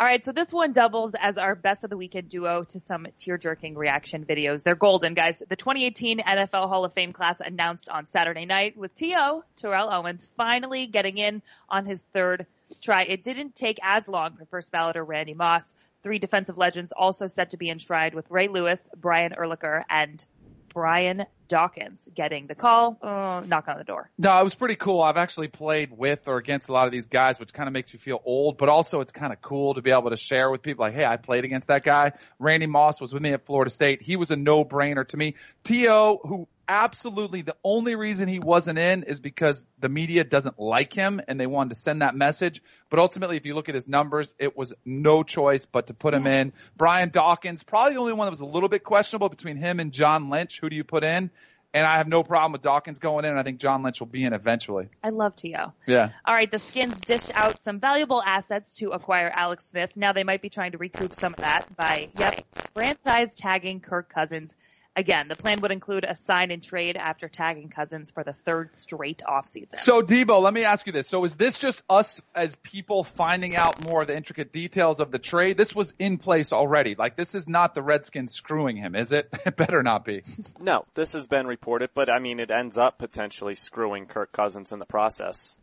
[0.00, 3.06] All right, so this one doubles as our best of the weekend duo to some
[3.18, 4.62] tear-jerking reaction videos.
[4.62, 5.42] They're golden, guys.
[5.46, 9.44] The 2018 NFL Hall of Fame class announced on Saturday night with T.O.
[9.56, 12.46] Terrell Owens finally getting in on his third
[12.80, 13.02] try.
[13.02, 15.74] It didn't take as long for first balloter Randy Moss.
[16.02, 20.24] Three defensive legends also set to be enshrined with Ray Lewis, Brian Urlacher, and
[20.72, 22.96] Brian Dawkins getting the call.
[23.02, 24.08] Uh, knock on the door.
[24.16, 25.02] No, it was pretty cool.
[25.02, 27.92] I've actually played with or against a lot of these guys, which kind of makes
[27.92, 30.62] you feel old, but also it's kind of cool to be able to share with
[30.62, 32.12] people like, hey, I played against that guy.
[32.38, 34.00] Randy Moss was with me at Florida State.
[34.00, 35.34] He was a no-brainer to me.
[35.64, 40.92] T.O., who absolutely the only reason he wasn't in is because the media doesn't like
[40.92, 42.62] him and they wanted to send that message.
[42.90, 46.14] But ultimately, if you look at his numbers, it was no choice but to put
[46.14, 46.52] him in.
[46.76, 49.90] Brian Dawkins, probably the only one that was a little bit questionable between him and
[49.90, 50.60] John Lynch.
[50.60, 51.32] Who do you put in?
[51.72, 53.38] And I have no problem with Dawkins going in.
[53.38, 54.88] I think John Lynch will be in eventually.
[55.04, 55.72] I love T.O.
[55.86, 56.10] Yeah.
[56.24, 59.96] All right, the Skins dished out some valuable assets to acquire Alex Smith.
[59.96, 64.12] Now they might be trying to recoup some of that by, yep, franchise tagging Kirk
[64.12, 64.56] Cousins.
[64.96, 68.74] Again, the plan would include a sign and trade after tagging Cousins for the third
[68.74, 69.78] straight offseason.
[69.78, 71.06] So Debo, let me ask you this.
[71.06, 75.12] So is this just us as people finding out more of the intricate details of
[75.12, 75.56] the trade?
[75.56, 76.96] This was in place already.
[76.96, 79.28] Like this is not the Redskins screwing him, is it?
[79.50, 80.22] It better not be.
[80.60, 84.70] No, this has been reported, but I mean, it ends up potentially screwing Kirk Cousins
[84.70, 85.56] in the process.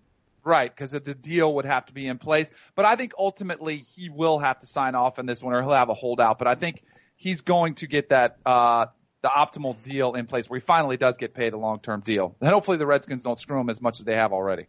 [0.44, 2.50] Right, because the deal would have to be in place.
[2.76, 5.72] But I think ultimately he will have to sign off on this one or he'll
[5.72, 6.40] have a holdout.
[6.40, 6.84] But I think
[7.18, 8.88] he's going to get that, uh,
[9.22, 12.36] the optimal deal in place where he finally does get paid a long-term deal.
[12.40, 14.68] And hopefully the Redskins don't screw him as much as they have already.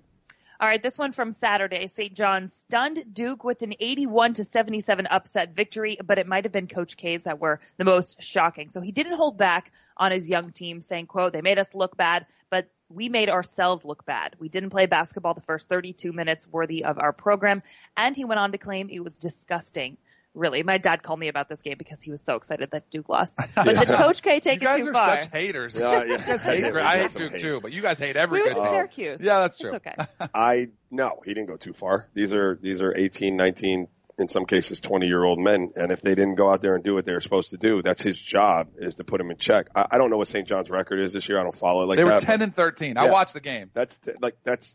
[0.60, 1.86] All right, this one from Saturday.
[1.86, 2.14] St.
[2.14, 6.66] John stunned Duke with an 81 to 77 upset victory, but it might have been
[6.66, 8.68] Coach K's that were the most shocking.
[8.68, 11.96] So he didn't hold back on his young team saying, quote, they made us look
[11.96, 14.34] bad, but we made ourselves look bad.
[14.40, 17.62] We didn't play basketball the first 32 minutes worthy of our program.
[17.96, 19.96] And he went on to claim it was disgusting
[20.38, 23.08] Really, my dad called me about this game because he was so excited that Duke
[23.08, 23.36] lost.
[23.54, 25.20] But did Coach K take you it guys too are far?
[25.20, 25.76] such haters.
[25.76, 26.12] Yeah, yeah.
[26.12, 27.40] You guys hate, Yeah, we I hate Duke hate.
[27.40, 28.78] too, but you guys hate every we good went to team.
[28.78, 29.20] Syracuse.
[29.22, 29.70] Yeah, that's true.
[29.74, 29.94] It's okay.
[30.34, 32.06] I no, he didn't go too far.
[32.14, 36.00] These are these are 18, 19, in some cases 20 year old men, and if
[36.02, 38.20] they didn't go out there and do what they were supposed to do, that's his
[38.20, 39.68] job is to put him in check.
[39.74, 40.46] I, I don't know what St.
[40.46, 41.38] John's record is this year.
[41.38, 42.96] I don't follow it like they were 10 and 13.
[42.96, 43.70] I watched the game.
[43.74, 44.74] That's t- like that's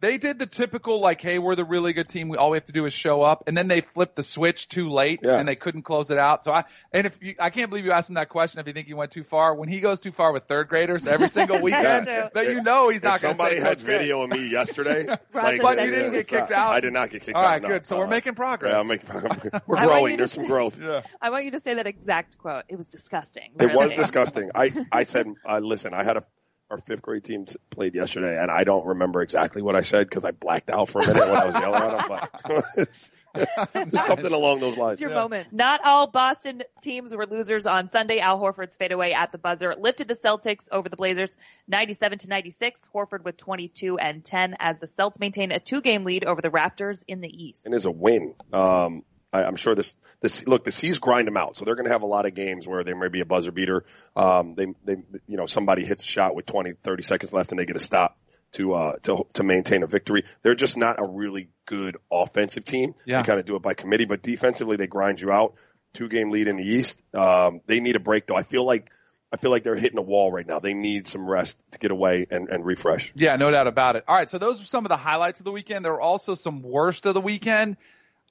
[0.00, 2.28] They did the typical like, hey, we're the really good team.
[2.30, 4.68] We all we have to do is show up, and then they flipped the switch
[4.68, 5.36] too late, Yeah.
[5.38, 6.44] and they couldn't close it out.
[6.44, 8.72] So I and if you, I can't believe you asked him that question if you
[8.72, 9.54] think he went too far.
[9.54, 12.28] When he goes too far with third graders every single weekend, true.
[12.34, 13.98] that you know he's if not going to somebody say had Coach K.
[13.98, 15.06] video of me yesterday.
[15.32, 16.26] Roger But you didn't it.
[16.26, 16.72] get kicked out.
[16.72, 17.48] I did not get kicked All out.
[17.50, 17.68] right, no.
[17.68, 17.84] good.
[17.86, 18.72] So we're Uh, making progress.
[18.72, 20.12] Yeah, I'm making, we're I want you growing.
[20.12, 20.80] to There's some say- growth.
[20.82, 21.02] Yeah.
[21.20, 22.64] I want you to say that exact quote.
[22.68, 23.50] It was disgusting.
[23.60, 24.50] It was disgusting.
[24.54, 26.24] I I said, uh, listen, I had a
[26.70, 30.24] our fifth grade teams played yesterday, and I don't remember exactly what I said because
[30.24, 32.28] I blacked out for a minute when I was yelling at them.
[32.46, 33.10] But it's,
[33.74, 34.94] it's something along those lines.
[34.94, 35.52] It's your moment.
[35.52, 38.20] Not all Boston teams were losers on Sunday.
[38.20, 42.88] Al Horford's fadeaway at the buzzer lifted the Celtics over the Blazers 97 to 96.
[42.94, 46.50] Horford with 22 and 10 as the Celts maintain a two game lead over the
[46.50, 47.66] Raptors in the East.
[47.66, 48.34] and is a win.
[48.52, 51.56] Um, I, I'm sure this, this, look, the C's grind them out.
[51.56, 53.52] So they're going to have a lot of games where they may be a buzzer
[53.52, 53.84] beater.
[54.16, 57.58] Um, they, they, you know, somebody hits a shot with 20, 30 seconds left and
[57.58, 58.18] they get a stop
[58.52, 60.24] to, uh, to, to maintain a victory.
[60.42, 62.94] They're just not a really good offensive team.
[63.04, 63.22] Yeah.
[63.22, 65.54] They kind of do it by committee, but defensively they grind you out.
[65.92, 67.02] Two game lead in the East.
[67.14, 68.36] Um, they need a break though.
[68.36, 68.90] I feel like,
[69.32, 70.58] I feel like they're hitting a wall right now.
[70.58, 73.12] They need some rest to get away and, and refresh.
[73.14, 74.02] Yeah, no doubt about it.
[74.08, 75.84] All right, so those are some of the highlights of the weekend.
[75.84, 77.76] There were also some worst of the weekend.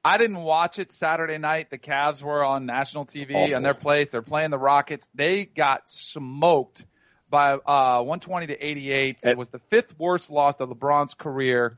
[0.03, 1.69] I didn't watch it Saturday night.
[1.69, 4.11] The Cavs were on national TV on their place.
[4.11, 5.09] They're playing the Rockets.
[5.13, 6.85] They got smoked
[7.29, 9.19] by uh 120 to 88.
[9.23, 11.77] It was the fifth worst loss of LeBron's career.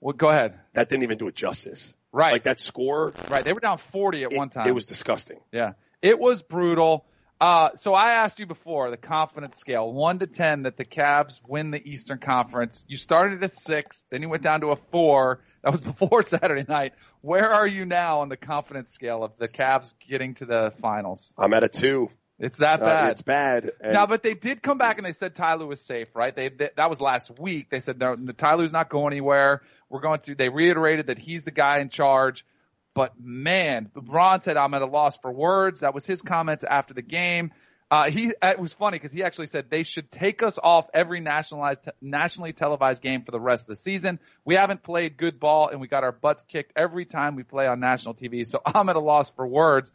[0.00, 0.58] Well, go ahead.
[0.74, 1.96] That didn't even do it justice.
[2.12, 2.32] Right.
[2.32, 3.12] Like that score.
[3.28, 4.68] Right, they were down 40 at it- one time.
[4.68, 5.40] It was disgusting.
[5.52, 5.72] Yeah.
[6.02, 7.06] It was brutal.
[7.38, 11.40] Uh, so I asked you before the confidence scale, one to 10, that the Cavs
[11.46, 12.84] win the Eastern Conference.
[12.88, 15.40] You started at a six, then you went down to a four.
[15.66, 16.92] That was before Saturday night.
[17.22, 21.34] Where are you now on the confidence scale of the Cavs getting to the finals?
[21.36, 22.08] I'm at a two.
[22.38, 23.10] It's that Uh, bad.
[23.10, 23.72] it's bad.
[23.80, 26.36] And Now, but they did come back and they said Ty Lue was safe, right?
[26.36, 27.68] They, they that was last week.
[27.68, 29.62] They said no, no, Ty Lue's not going anywhere.
[29.90, 30.36] We're going to.
[30.36, 32.46] They reiterated that he's the guy in charge.
[32.94, 35.80] But man, LeBron said I'm at a loss for words.
[35.80, 37.50] That was his comments after the game.
[37.88, 41.20] Uh, he it was funny because he actually said they should take us off every
[41.20, 44.18] nationalized nationally televised game for the rest of the season.
[44.44, 47.68] We haven't played good ball and we got our butts kicked every time we play
[47.68, 48.44] on national TV.
[48.44, 49.92] So I'm at a loss for words.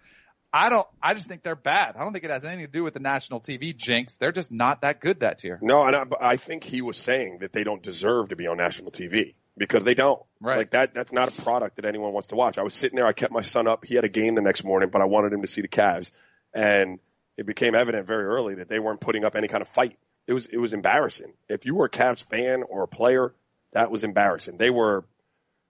[0.53, 0.87] I don't.
[1.01, 1.95] I just think they're bad.
[1.95, 4.17] I don't think it has anything to do with the national TV jinx.
[4.17, 5.59] They're just not that good that year.
[5.61, 8.47] no, and I, but I think he was saying that they don't deserve to be
[8.47, 10.21] on national TV because they don't.
[10.41, 10.57] Right.
[10.57, 10.93] Like that.
[10.93, 12.57] That's not a product that anyone wants to watch.
[12.57, 13.07] I was sitting there.
[13.07, 13.85] I kept my son up.
[13.85, 16.11] He had a game the next morning, but I wanted him to see the Cavs,
[16.53, 16.99] and
[17.38, 19.97] it became evident very early that they weren't putting up any kind of fight.
[20.27, 21.34] It was it was embarrassing.
[21.49, 23.34] If you were a Cavs fan or a player,
[23.73, 24.57] that was embarrassing.
[24.57, 25.05] They were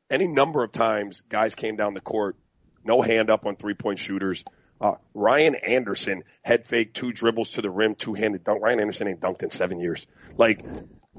[0.10, 2.36] any number of times guys came down the court,
[2.84, 4.44] no hand up on three point shooters.
[4.80, 8.62] Uh, Ryan Anderson head fake two dribbles to the rim, two handed dunk.
[8.62, 10.08] Ryan Anderson ain't dunked in seven years.
[10.38, 10.66] Like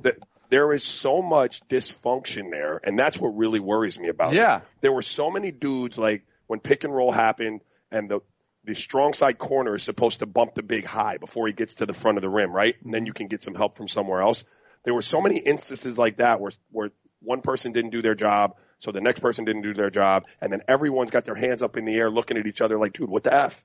[0.01, 0.17] the,
[0.51, 4.37] there is so much dysfunction there, and that's what really worries me about it.
[4.37, 4.61] Yeah.
[4.83, 8.21] There were so many dudes like when pick and roll happened and the
[8.65, 11.87] the strong side corner is supposed to bump the big high before he gets to
[11.87, 12.77] the front of the rim, right?
[12.85, 14.45] And then you can get some help from somewhere else.
[14.85, 16.91] There were so many instances like that where where
[17.21, 20.53] one person didn't do their job, so the next person didn't do their job, and
[20.53, 23.09] then everyone's got their hands up in the air looking at each other like, dude,
[23.09, 23.65] what the F?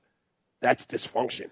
[0.60, 1.50] That's dysfunction.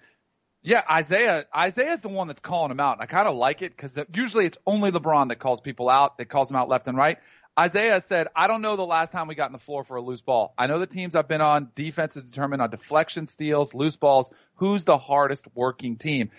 [0.63, 1.45] Yeah, Isaiah.
[1.57, 2.95] Isaiah's the one that's calling him out.
[2.95, 6.19] And I kind of like it because usually it's only LeBron that calls people out.
[6.19, 7.19] That calls them out left and right.
[7.59, 10.03] Isaiah said, "I don't know the last time we got in the floor for a
[10.03, 10.53] loose ball.
[10.59, 11.71] I know the teams I've been on.
[11.75, 14.31] Defense is determined on deflection, steals, loose balls.
[14.57, 16.31] Who's the hardest working team?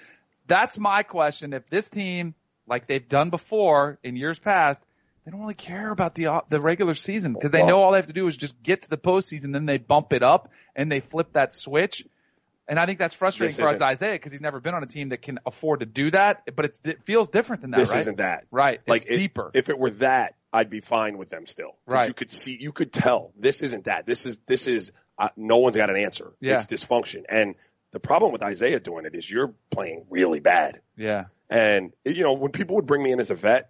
[0.46, 1.54] That's my question.
[1.54, 2.36] If this team,
[2.68, 4.86] like they've done before in years past,
[5.26, 7.98] they don't really care about the uh, the regular season because they know all they
[7.98, 9.54] have to do is just get to the postseason.
[9.54, 12.06] Then they bump it up and they flip that switch.
[12.68, 14.88] And I think that's frustrating This for us, Isaiah because he's never been on a
[14.88, 16.44] team that can afford to do that.
[16.56, 18.00] But it's, it feels different than that, this right?
[18.00, 18.46] isn't that.
[18.52, 18.82] Right.
[18.88, 19.52] Like it's if- deeper.
[19.54, 21.76] If it were that, I'd be fine with them still.
[21.86, 22.08] Right.
[22.08, 24.06] You could see, you could tell this isn't that.
[24.06, 26.34] This is this is uh, no one's got an answer.
[26.40, 26.56] Yeah.
[26.56, 27.24] It's dysfunction.
[27.30, 27.56] And
[27.92, 30.82] the problem with Isaiah doing it is you're playing really bad.
[30.96, 31.26] yeah.
[31.50, 33.70] And you know when people would bring me in as a vet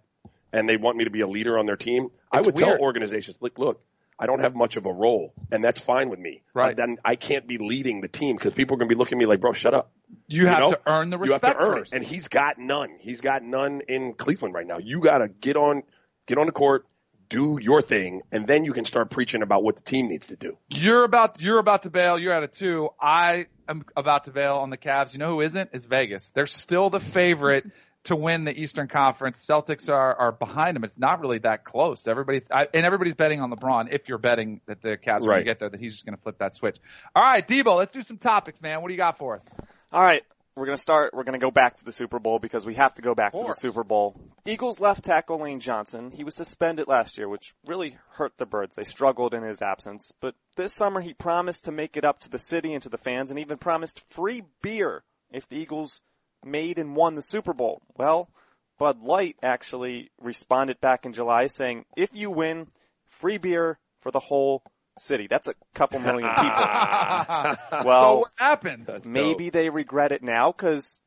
[0.52, 2.56] and they want me to be a leader on their team, I would weird.
[2.56, 3.80] tell organizations, look, look.
[4.18, 6.42] I don't have much of a role, and that's fine with me.
[6.52, 6.70] Right.
[6.70, 9.16] But then I can't be leading the team because people are going to be looking
[9.16, 9.92] at me like, "Bro, shut up."
[10.26, 10.70] You, have know?
[10.72, 11.44] to earn the respect.
[11.44, 11.92] You have to earn first.
[11.92, 12.96] it, and he's got none.
[12.98, 14.78] He's got none in Cleveland right now.
[14.78, 15.82] You got to get on,
[16.26, 16.86] get on the court,
[17.28, 20.36] do your thing, and then you can start preaching about what the team needs to
[20.36, 20.56] do.
[20.68, 22.18] You're about you're about to bail.
[22.18, 22.88] You're at a two.
[23.00, 25.12] I am about to bail on the Cavs.
[25.12, 25.70] You know who isn't?
[25.72, 26.30] Is Vegas.
[26.32, 27.66] They're still the favorite
[28.04, 29.44] to win the Eastern Conference.
[29.44, 30.84] Celtics are are behind them.
[30.84, 32.06] It's not really that close.
[32.06, 33.92] Everybody I, and everybody's betting on LeBron.
[33.92, 36.16] If you're betting that the Cavs are going to get there, that he's just going
[36.16, 36.78] to flip that switch.
[37.14, 38.80] All right, Debo, let's do some topics, man.
[38.80, 39.46] What do you got for us?
[39.92, 40.22] All right,
[40.58, 41.14] we're going to start.
[41.14, 43.32] We're going to go back to the Super Bowl because we have to go back
[43.32, 43.54] to the.
[43.54, 44.20] Super Bowl.
[44.44, 46.10] Eagles left tackle Lane Johnson.
[46.10, 48.76] He was suspended last year, which really hurt the Birds.
[48.76, 50.12] They struggled in his absence.
[50.20, 52.98] But this summer he promised to make it up to the city and to the
[52.98, 56.00] fans and even promised free beer if the Eagles
[56.44, 57.82] made and won the Super Bowl.
[57.96, 58.30] Well,
[58.78, 62.68] Bud Light actually responded back in July saying, if you win,
[63.06, 64.62] free beer for the whole
[64.98, 65.26] city.
[65.26, 66.48] That's a couple million people.
[67.82, 68.90] so Well, what happens?
[69.08, 71.00] maybe they regret it now because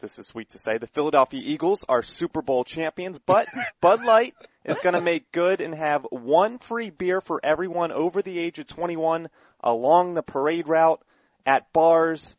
[0.00, 0.78] this is sweet to say.
[0.78, 3.46] The Philadelphia Eagles are Super Bowl champions, but
[3.80, 4.34] Bud Light
[4.64, 8.58] is going to make good and have one free beer for everyone over the age
[8.58, 9.28] of 21
[9.62, 11.02] along the parade route
[11.44, 12.36] at bars.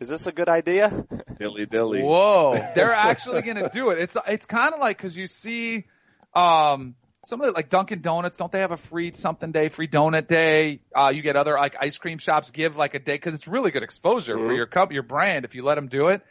[0.00, 1.06] Is this a good idea?
[1.38, 2.02] Dilly dilly.
[2.02, 3.98] Whoa, they're actually going to do it.
[3.98, 5.86] It's it's kind of like because you see,
[6.34, 8.38] um, some of the like Dunkin' Donuts.
[8.38, 10.80] Don't they have a free something day, free donut day?
[10.94, 13.70] Uh, you get other like ice cream shops give like a day because it's really
[13.70, 16.22] good exposure for your cup, your brand if you let them do it.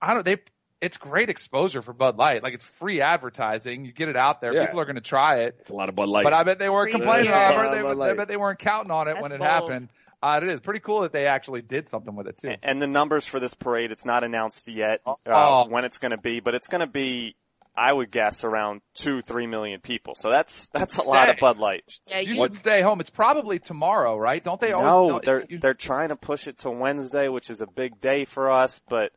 [0.00, 0.24] I don't.
[0.24, 0.38] They
[0.82, 2.42] it's great exposure for Bud Light.
[2.42, 3.84] Like it's free advertising.
[3.84, 4.52] You get it out there.
[4.52, 4.66] Yeah.
[4.66, 5.56] People are going to try it.
[5.60, 6.24] It's a lot of Bud Light.
[6.24, 7.34] But I bet they weren't Free complaining, beer.
[7.34, 7.76] Robert.
[7.76, 9.48] Yeah, They, I bet they weren't counting on it That's when it bold.
[9.50, 9.88] happened.
[10.22, 12.54] Uh, it is pretty cool that they actually did something with it too.
[12.62, 15.66] And the numbers for this parade, it's not announced yet uh, Oh.
[15.68, 17.34] when it's going to be, but it's going to be,
[17.76, 20.14] I would guess, around two, three million people.
[20.14, 21.82] So that's that's a lot of Bud Light.
[22.08, 23.00] Yeah, you you should stay home.
[23.00, 24.42] It's probably tomorrow, right?
[24.44, 24.86] Don't they always?
[24.86, 28.00] No, don't- they're you- they're trying to push it to Wednesday, which is a big
[28.00, 28.80] day for us.
[28.88, 29.10] But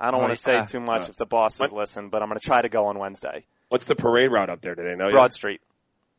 [0.00, 0.64] I don't Oh, want to say yeah.
[0.64, 2.08] too much if the bosses listen.
[2.08, 3.44] But I'm going to try to go on Wednesday.
[3.68, 4.74] What's the parade route up there?
[4.76, 5.10] Do they know?
[5.10, 5.32] Broad yet?
[5.32, 5.60] Street.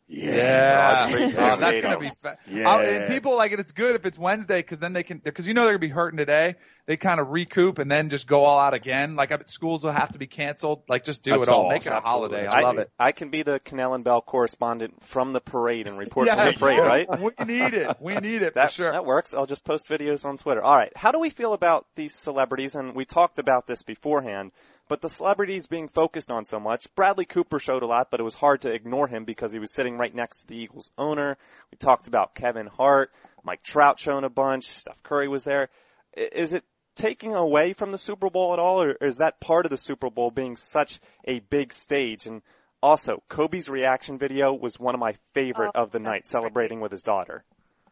[0.09, 2.09] Yeah, Broad Street Oh, that's gonna be.
[2.11, 2.79] Fa- Yeah.
[2.79, 3.59] And people like it.
[3.59, 5.87] It's good if it's Wednesday because then they can because you know they're gonna be
[5.89, 6.55] hurting today.
[6.85, 9.17] They kind of recoup and then just go all out again.
[9.17, 10.83] Like I schools will have to be canceled.
[10.87, 11.63] Like just do That's it all.
[11.63, 11.69] all.
[11.69, 12.37] Make it a Absolutely.
[12.45, 12.47] holiday.
[12.47, 12.89] I love it.
[12.97, 16.53] I can be the Kanell and Bell correspondent from the parade and report from the
[16.57, 17.07] parade, right?
[17.19, 17.97] We need it.
[17.99, 18.91] We need it That, for sure.
[18.93, 19.33] that works.
[19.33, 20.63] I'll just post videos on Twitter.
[20.63, 20.93] All right.
[20.95, 22.75] How do we feel about these celebrities?
[22.75, 24.53] And we talked about this beforehand,
[24.88, 26.93] but the celebrities being focused on so much.
[26.95, 29.73] Bradley Cooper showed a lot, but it was hard to ignore him because he was
[29.73, 31.38] sitting right next to the Eagles owner.
[31.71, 33.11] We talked about Kevin Hart,
[33.43, 35.69] Mike Trout showing a bunch, Steph Curry was there.
[36.15, 36.63] Is it
[36.95, 40.09] taking away from the Super Bowl at all, or is that part of the Super
[40.09, 42.25] Bowl being such a big stage?
[42.25, 42.41] And
[42.81, 46.91] also, Kobe's reaction video was one of my favorite Oh, of the night, celebrating with
[46.91, 47.43] his daughter.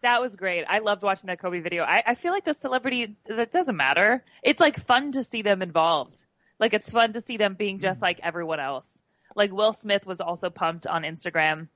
[0.01, 0.65] That was great.
[0.67, 1.83] I loved watching that Kobe video.
[1.83, 4.23] I, I feel like the celebrity, that doesn't matter.
[4.43, 6.23] It's like fun to see them involved.
[6.59, 9.01] Like it's fun to see them being just like everyone else.
[9.35, 11.67] Like Will Smith was also pumped on Instagram.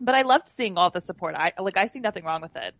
[0.00, 1.34] But I loved seeing all the support.
[1.34, 2.74] I like I see nothing wrong with it.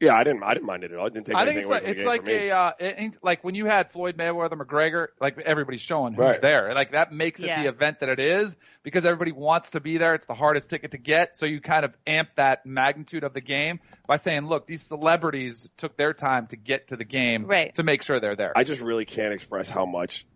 [0.00, 0.44] Yeah, I didn't.
[0.44, 1.06] I didn't mind it at all.
[1.06, 2.48] I didn't take I think it's away like from the it's game like for me.
[2.50, 6.20] a uh, it ain't- like when you had Floyd Mayweather McGregor, like everybody's showing who's
[6.20, 6.40] Right.
[6.40, 6.72] there.
[6.72, 7.62] Like that makes it Yeah.
[7.62, 8.54] the event that it is
[8.84, 10.14] because everybody wants to be there.
[10.14, 13.40] It's the hardest ticket to get, so you kind of amp that magnitude of the
[13.40, 17.74] game by saying, "Look, these celebrities took their time to get to the game Right.
[17.74, 20.26] to make sure they're there." I just really can't express how much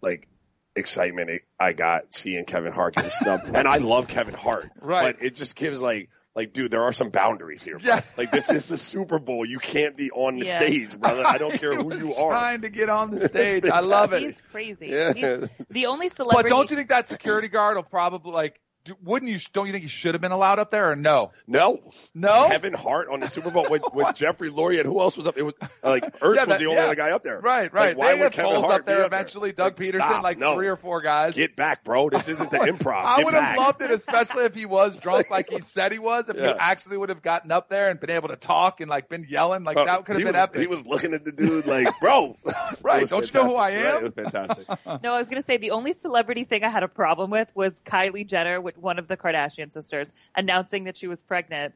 [0.00, 0.28] like
[0.74, 4.70] excitement I got seeing Kevin Hart get snubbed, and I love Kevin Hart.
[4.80, 5.16] Right.
[5.16, 6.10] But it just gives like.
[6.34, 7.78] Like, dude, there are some boundaries here.
[7.78, 7.88] Bro.
[7.94, 8.02] Yeah.
[8.18, 9.46] Like, this is the Super Bowl.
[9.46, 10.58] You can't be on the Yeah.
[10.58, 11.24] stage, brother.
[11.26, 12.30] I don't care who you are.
[12.30, 14.20] Trying to get on the stage, I love it.
[14.20, 14.88] He's crazy.
[14.88, 15.14] Yeah.
[15.14, 16.42] He's the only celebrity.
[16.50, 18.60] But don't you think that security guard will probably like?
[18.86, 19.38] Do, wouldn't you?
[19.52, 21.32] Don't you think he should have been allowed up there or no?
[21.46, 21.80] No.
[22.14, 22.48] No.
[22.48, 25.36] Kevin Hart on the Super Bowl with, with Jeffrey Lurie and who else was up?
[25.36, 26.84] It was like Ertz Yeah, was the only yeah.
[26.86, 27.40] other guy up there.
[27.40, 27.96] Right, Like, right.
[27.96, 29.52] why they would had Kevin Foles Hart up there be eventually.
[29.52, 30.22] Doug Like, Pederson, stop.
[30.22, 30.54] like No.
[30.54, 31.34] three or four guys.
[31.34, 32.08] Get back, bro.
[32.10, 33.02] This isn't the improv.
[33.04, 36.28] I would have loved it, especially if he was drunk like he said he was.
[36.28, 36.54] If Yeah.
[36.54, 39.26] he actually would have gotten up there and been able to talk and like been
[39.28, 40.60] yelling, like Bro, that could have been was, epic.
[40.60, 42.32] He was looking at the dude like, bro.
[42.82, 43.94] Right, don't you know who I am?
[43.94, 44.68] Right, it was fantastic.
[45.02, 47.50] No, I was going to say the only celebrity thing I had a problem with
[47.54, 51.74] was Kylie Jenner with one of the Kardashian sisters announcing that she was pregnant.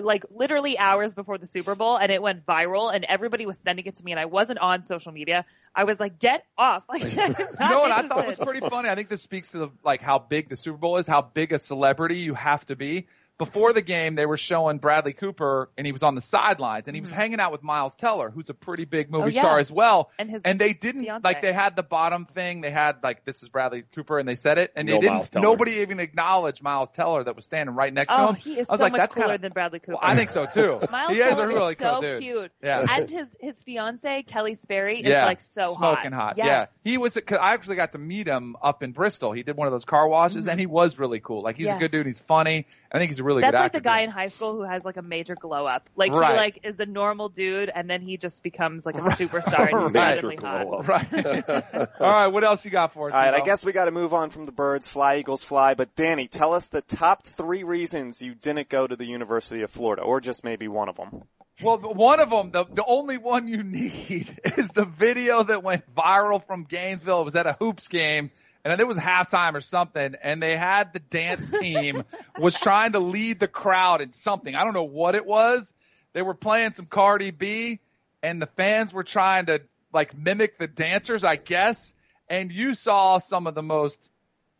[0.00, 3.86] Like literally hours before the Super Bowl and it went viral and everybody was sending
[3.86, 5.44] it to me and I wasn't on social media.
[5.74, 6.84] I was like, get off.
[6.88, 8.88] Like, You know what I thought was pretty funny?
[8.88, 11.52] I think this speaks to the, like how big the Super Bowl is, how big
[11.52, 13.06] a celebrity you have to be
[13.38, 16.94] before the game they were showing Bradley Cooper and he was on the sidelines and
[16.96, 19.24] he was hanging out with Miles Teller, who's a pretty big movie Mm-hmm.
[19.28, 19.40] Oh, yeah.
[19.42, 20.10] star as well.
[20.18, 21.22] And his and they didn't fiance.
[21.24, 22.60] like they had the bottom thing.
[22.62, 25.12] They had like this is Bradley Cooper and they said it and No they didn't.
[25.14, 25.42] Miles Teller.
[25.44, 28.34] Nobody even acknowledged Miles Teller that was standing right next to Oh, him.
[28.34, 29.92] he is I was so like, much that's cooler kinda, than Bradley Cooper.
[29.92, 30.80] Well, I think so too.
[30.90, 32.20] Miles he is Teller a really is so cool dude.
[32.22, 32.52] cute.
[32.62, 32.86] Yeah.
[32.90, 36.34] And his his fiance Keleigh Sperry is yeah, like so smoking hot.
[36.38, 36.70] Yes.
[36.84, 37.18] Yeah, he was.
[37.24, 39.32] Cause I actually got to meet him up in Bristol.
[39.32, 41.42] He did one of those car washes, and he was really cool.
[41.42, 41.78] Like he's a Mm-hmm.
[41.80, 42.06] Good dude.
[42.06, 42.66] He's funny.
[42.90, 43.78] I think he's a really That's good like actor.
[43.78, 44.04] the guy too.
[44.04, 45.88] in high school who has like a major glow up.
[45.94, 46.32] Like Right.
[46.32, 49.82] he like is a normal dude and then he just becomes like a superstar and
[49.86, 50.14] he's Right.
[50.20, 50.86] suddenly hot.
[50.88, 51.88] Right.
[52.00, 52.26] All right.
[52.28, 53.14] What else you got for us?
[53.14, 54.88] All right, I guess we got to move on from the birds.
[54.88, 55.74] Fly, Eagles, fly.
[55.74, 59.70] But Danny, tell us the top three reasons you didn't go to the University of
[59.70, 61.22] Florida, or just maybe one of them.
[61.62, 65.92] Well, one of them, the, the only one you need is the video that went
[65.94, 67.22] viral from Gainesville.
[67.22, 68.30] It was at a hoops game
[68.70, 72.02] and it was halftime or something and they had the dance team
[72.38, 74.54] was trying to lead the crowd in something.
[74.54, 75.72] I don't know what it was.
[76.12, 77.80] They were playing some Cardi B
[78.22, 79.62] and the fans were trying to
[79.92, 81.94] like mimic the dancers, I guess.
[82.28, 84.10] And you saw some of the most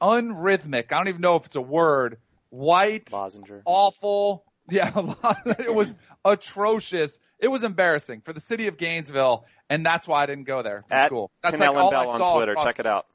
[0.00, 2.18] unrhythmic, I don't even know if it's a word,
[2.50, 3.62] white, Lozinger.
[3.64, 4.44] awful.
[4.70, 4.92] Yeah,
[5.58, 5.94] it was
[6.26, 7.18] atrocious.
[7.38, 10.84] It was embarrassing for the city of Gainesville, and that's why I didn't go there
[10.86, 11.30] for At school.
[11.40, 12.54] That's Kanell like all and I Bell on Twitter.
[12.54, 13.06] Check it out.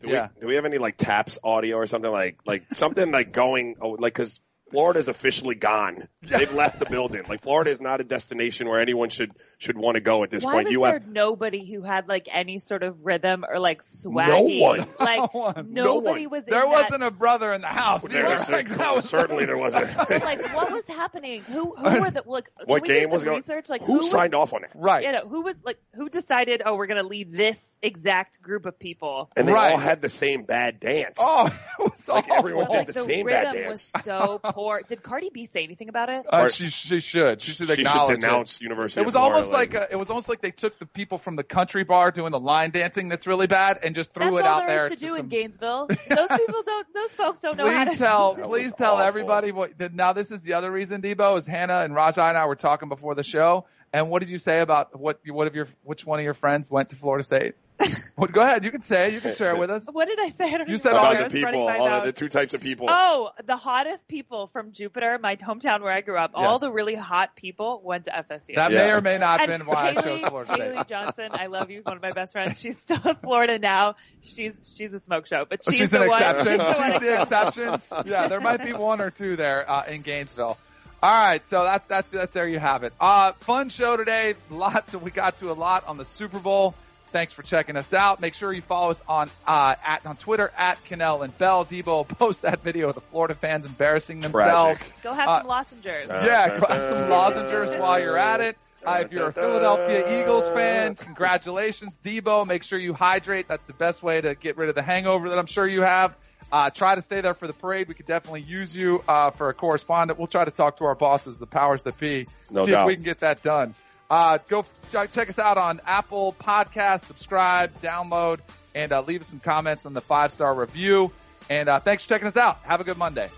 [0.00, 0.28] Do Yeah.
[0.34, 3.76] we do we have any like taps audio or something like like something like going
[3.80, 4.40] oh, like because
[4.70, 6.08] Florida's officially gone.
[6.22, 7.22] They've left the building.
[7.28, 10.44] Like Florida is not a destination where anyone should should want to go at this
[10.44, 10.64] Why point.
[10.66, 14.60] was You there have nobody who had like any sort of rhythm or like swaggy?
[14.60, 14.86] one.
[15.00, 15.72] Like No one.
[15.72, 16.30] nobody No one.
[16.30, 16.46] was.
[16.48, 18.02] in There that- wasn't a brother in the house.
[18.04, 18.32] there, either.
[18.34, 19.96] was- Like, that was- certainly there wasn't.
[19.96, 21.40] like what was happening?
[21.42, 22.50] Who who were the like?
[22.58, 23.36] Can what we game was going?
[23.36, 23.68] research?
[23.68, 24.70] Like who, was, signed off on it?
[24.74, 25.04] right.
[25.04, 26.62] You know, who was like who decided?
[26.64, 29.30] Oh, we're gonna lead this exact group of people.
[29.36, 29.72] And they Right.
[29.72, 31.16] all had the same bad dance.
[31.18, 31.46] Oh,
[31.80, 32.36] it was Like, awful.
[32.36, 33.90] everyone did Like the the same bad dance.
[33.94, 34.82] was so poor.
[34.82, 36.26] Did Cardi B say anything about it?
[36.28, 38.20] Uh, she she should she should she should acknowledge it.
[38.20, 39.00] denounce University.
[39.00, 41.18] It was of Florida, almost like, a, it was almost like they took the people
[41.18, 44.38] from the country bar doing the line dancing that's really bad and just threw That's
[44.38, 44.84] it all out there there.
[44.86, 45.86] is to do some- in Gainesville.
[45.88, 45.98] Those
[46.28, 46.86] people don't.
[46.92, 47.90] Those folks don't know how to.
[47.90, 49.06] Please tell, That please tell awful.
[49.06, 49.78] everybody what.
[49.78, 52.56] Did, now this is the other reason, Debo, is Hannah and Raja and I were
[52.56, 53.66] talking before the show.
[53.92, 55.20] And what did you say about what?
[55.26, 55.68] What of your?
[55.84, 57.54] Which one of your friends went to Florida State?
[58.16, 58.64] well, go ahead.
[58.64, 59.12] You can say.
[59.12, 59.88] You can share it with us.
[59.90, 60.46] What did I say?
[60.46, 60.98] I don't You even said know.
[60.98, 62.04] all I about your the people, all mouth.
[62.04, 62.86] the two types of people.
[62.90, 66.32] Oh, the hottest people from Jupiter, my hometown where I grew up.
[66.34, 68.56] All the really hot people went to FSU.
[68.56, 68.78] That Yeah.
[68.78, 70.72] may or may not have been why I Haley, chose Florida State.
[70.72, 72.58] Haley Johnson, I love you, one of my best friends.
[72.58, 73.94] She's still in Florida now.
[74.22, 76.20] She's she's a smoke show, but Oh, she's, she's the an one.
[76.22, 76.60] exception.
[76.60, 78.08] She's the She's the exception.
[78.10, 80.58] Yeah, there might be one or two there uh, in Gainesville.
[81.00, 82.92] All right, so that's that's that's there you have it.
[83.00, 84.34] Uh, fun show today.
[84.50, 86.74] Lots we got to a lot on the Super Bowl.
[87.10, 88.20] Thanks for checking us out.
[88.20, 91.64] Make sure you follow us on uh, at on Twitter at Kanell and Bell.
[91.64, 94.80] Debo will post that video of the Florida fans embarrassing themselves.
[94.80, 95.02] Tragic.
[95.02, 95.48] Go have Uh, some
[95.82, 96.08] lozengers.
[96.08, 98.56] Yeah, grab some lozenges while you're at it.
[98.86, 102.46] Uh, if you're a Philadelphia Eagles fan, congratulations, Debo.
[102.46, 103.48] Make sure you hydrate.
[103.48, 106.14] That's the best way to get rid of the hangover that I'm sure you have.
[106.50, 107.88] Uh, try to stay there for the parade.
[107.88, 110.18] We could definitely use you uh, for a correspondent.
[110.18, 112.94] We'll try to talk to our bosses, the powers that be, No see if we
[112.94, 113.74] can get that done.
[114.10, 117.02] Uh, go ch- check us out on Apple Podcasts.
[117.02, 118.40] Subscribe, download,
[118.74, 121.12] and uh, leave us some comments on the five star review.
[121.50, 122.60] And uh, thanks for checking us out.
[122.62, 123.30] Have a good Monday.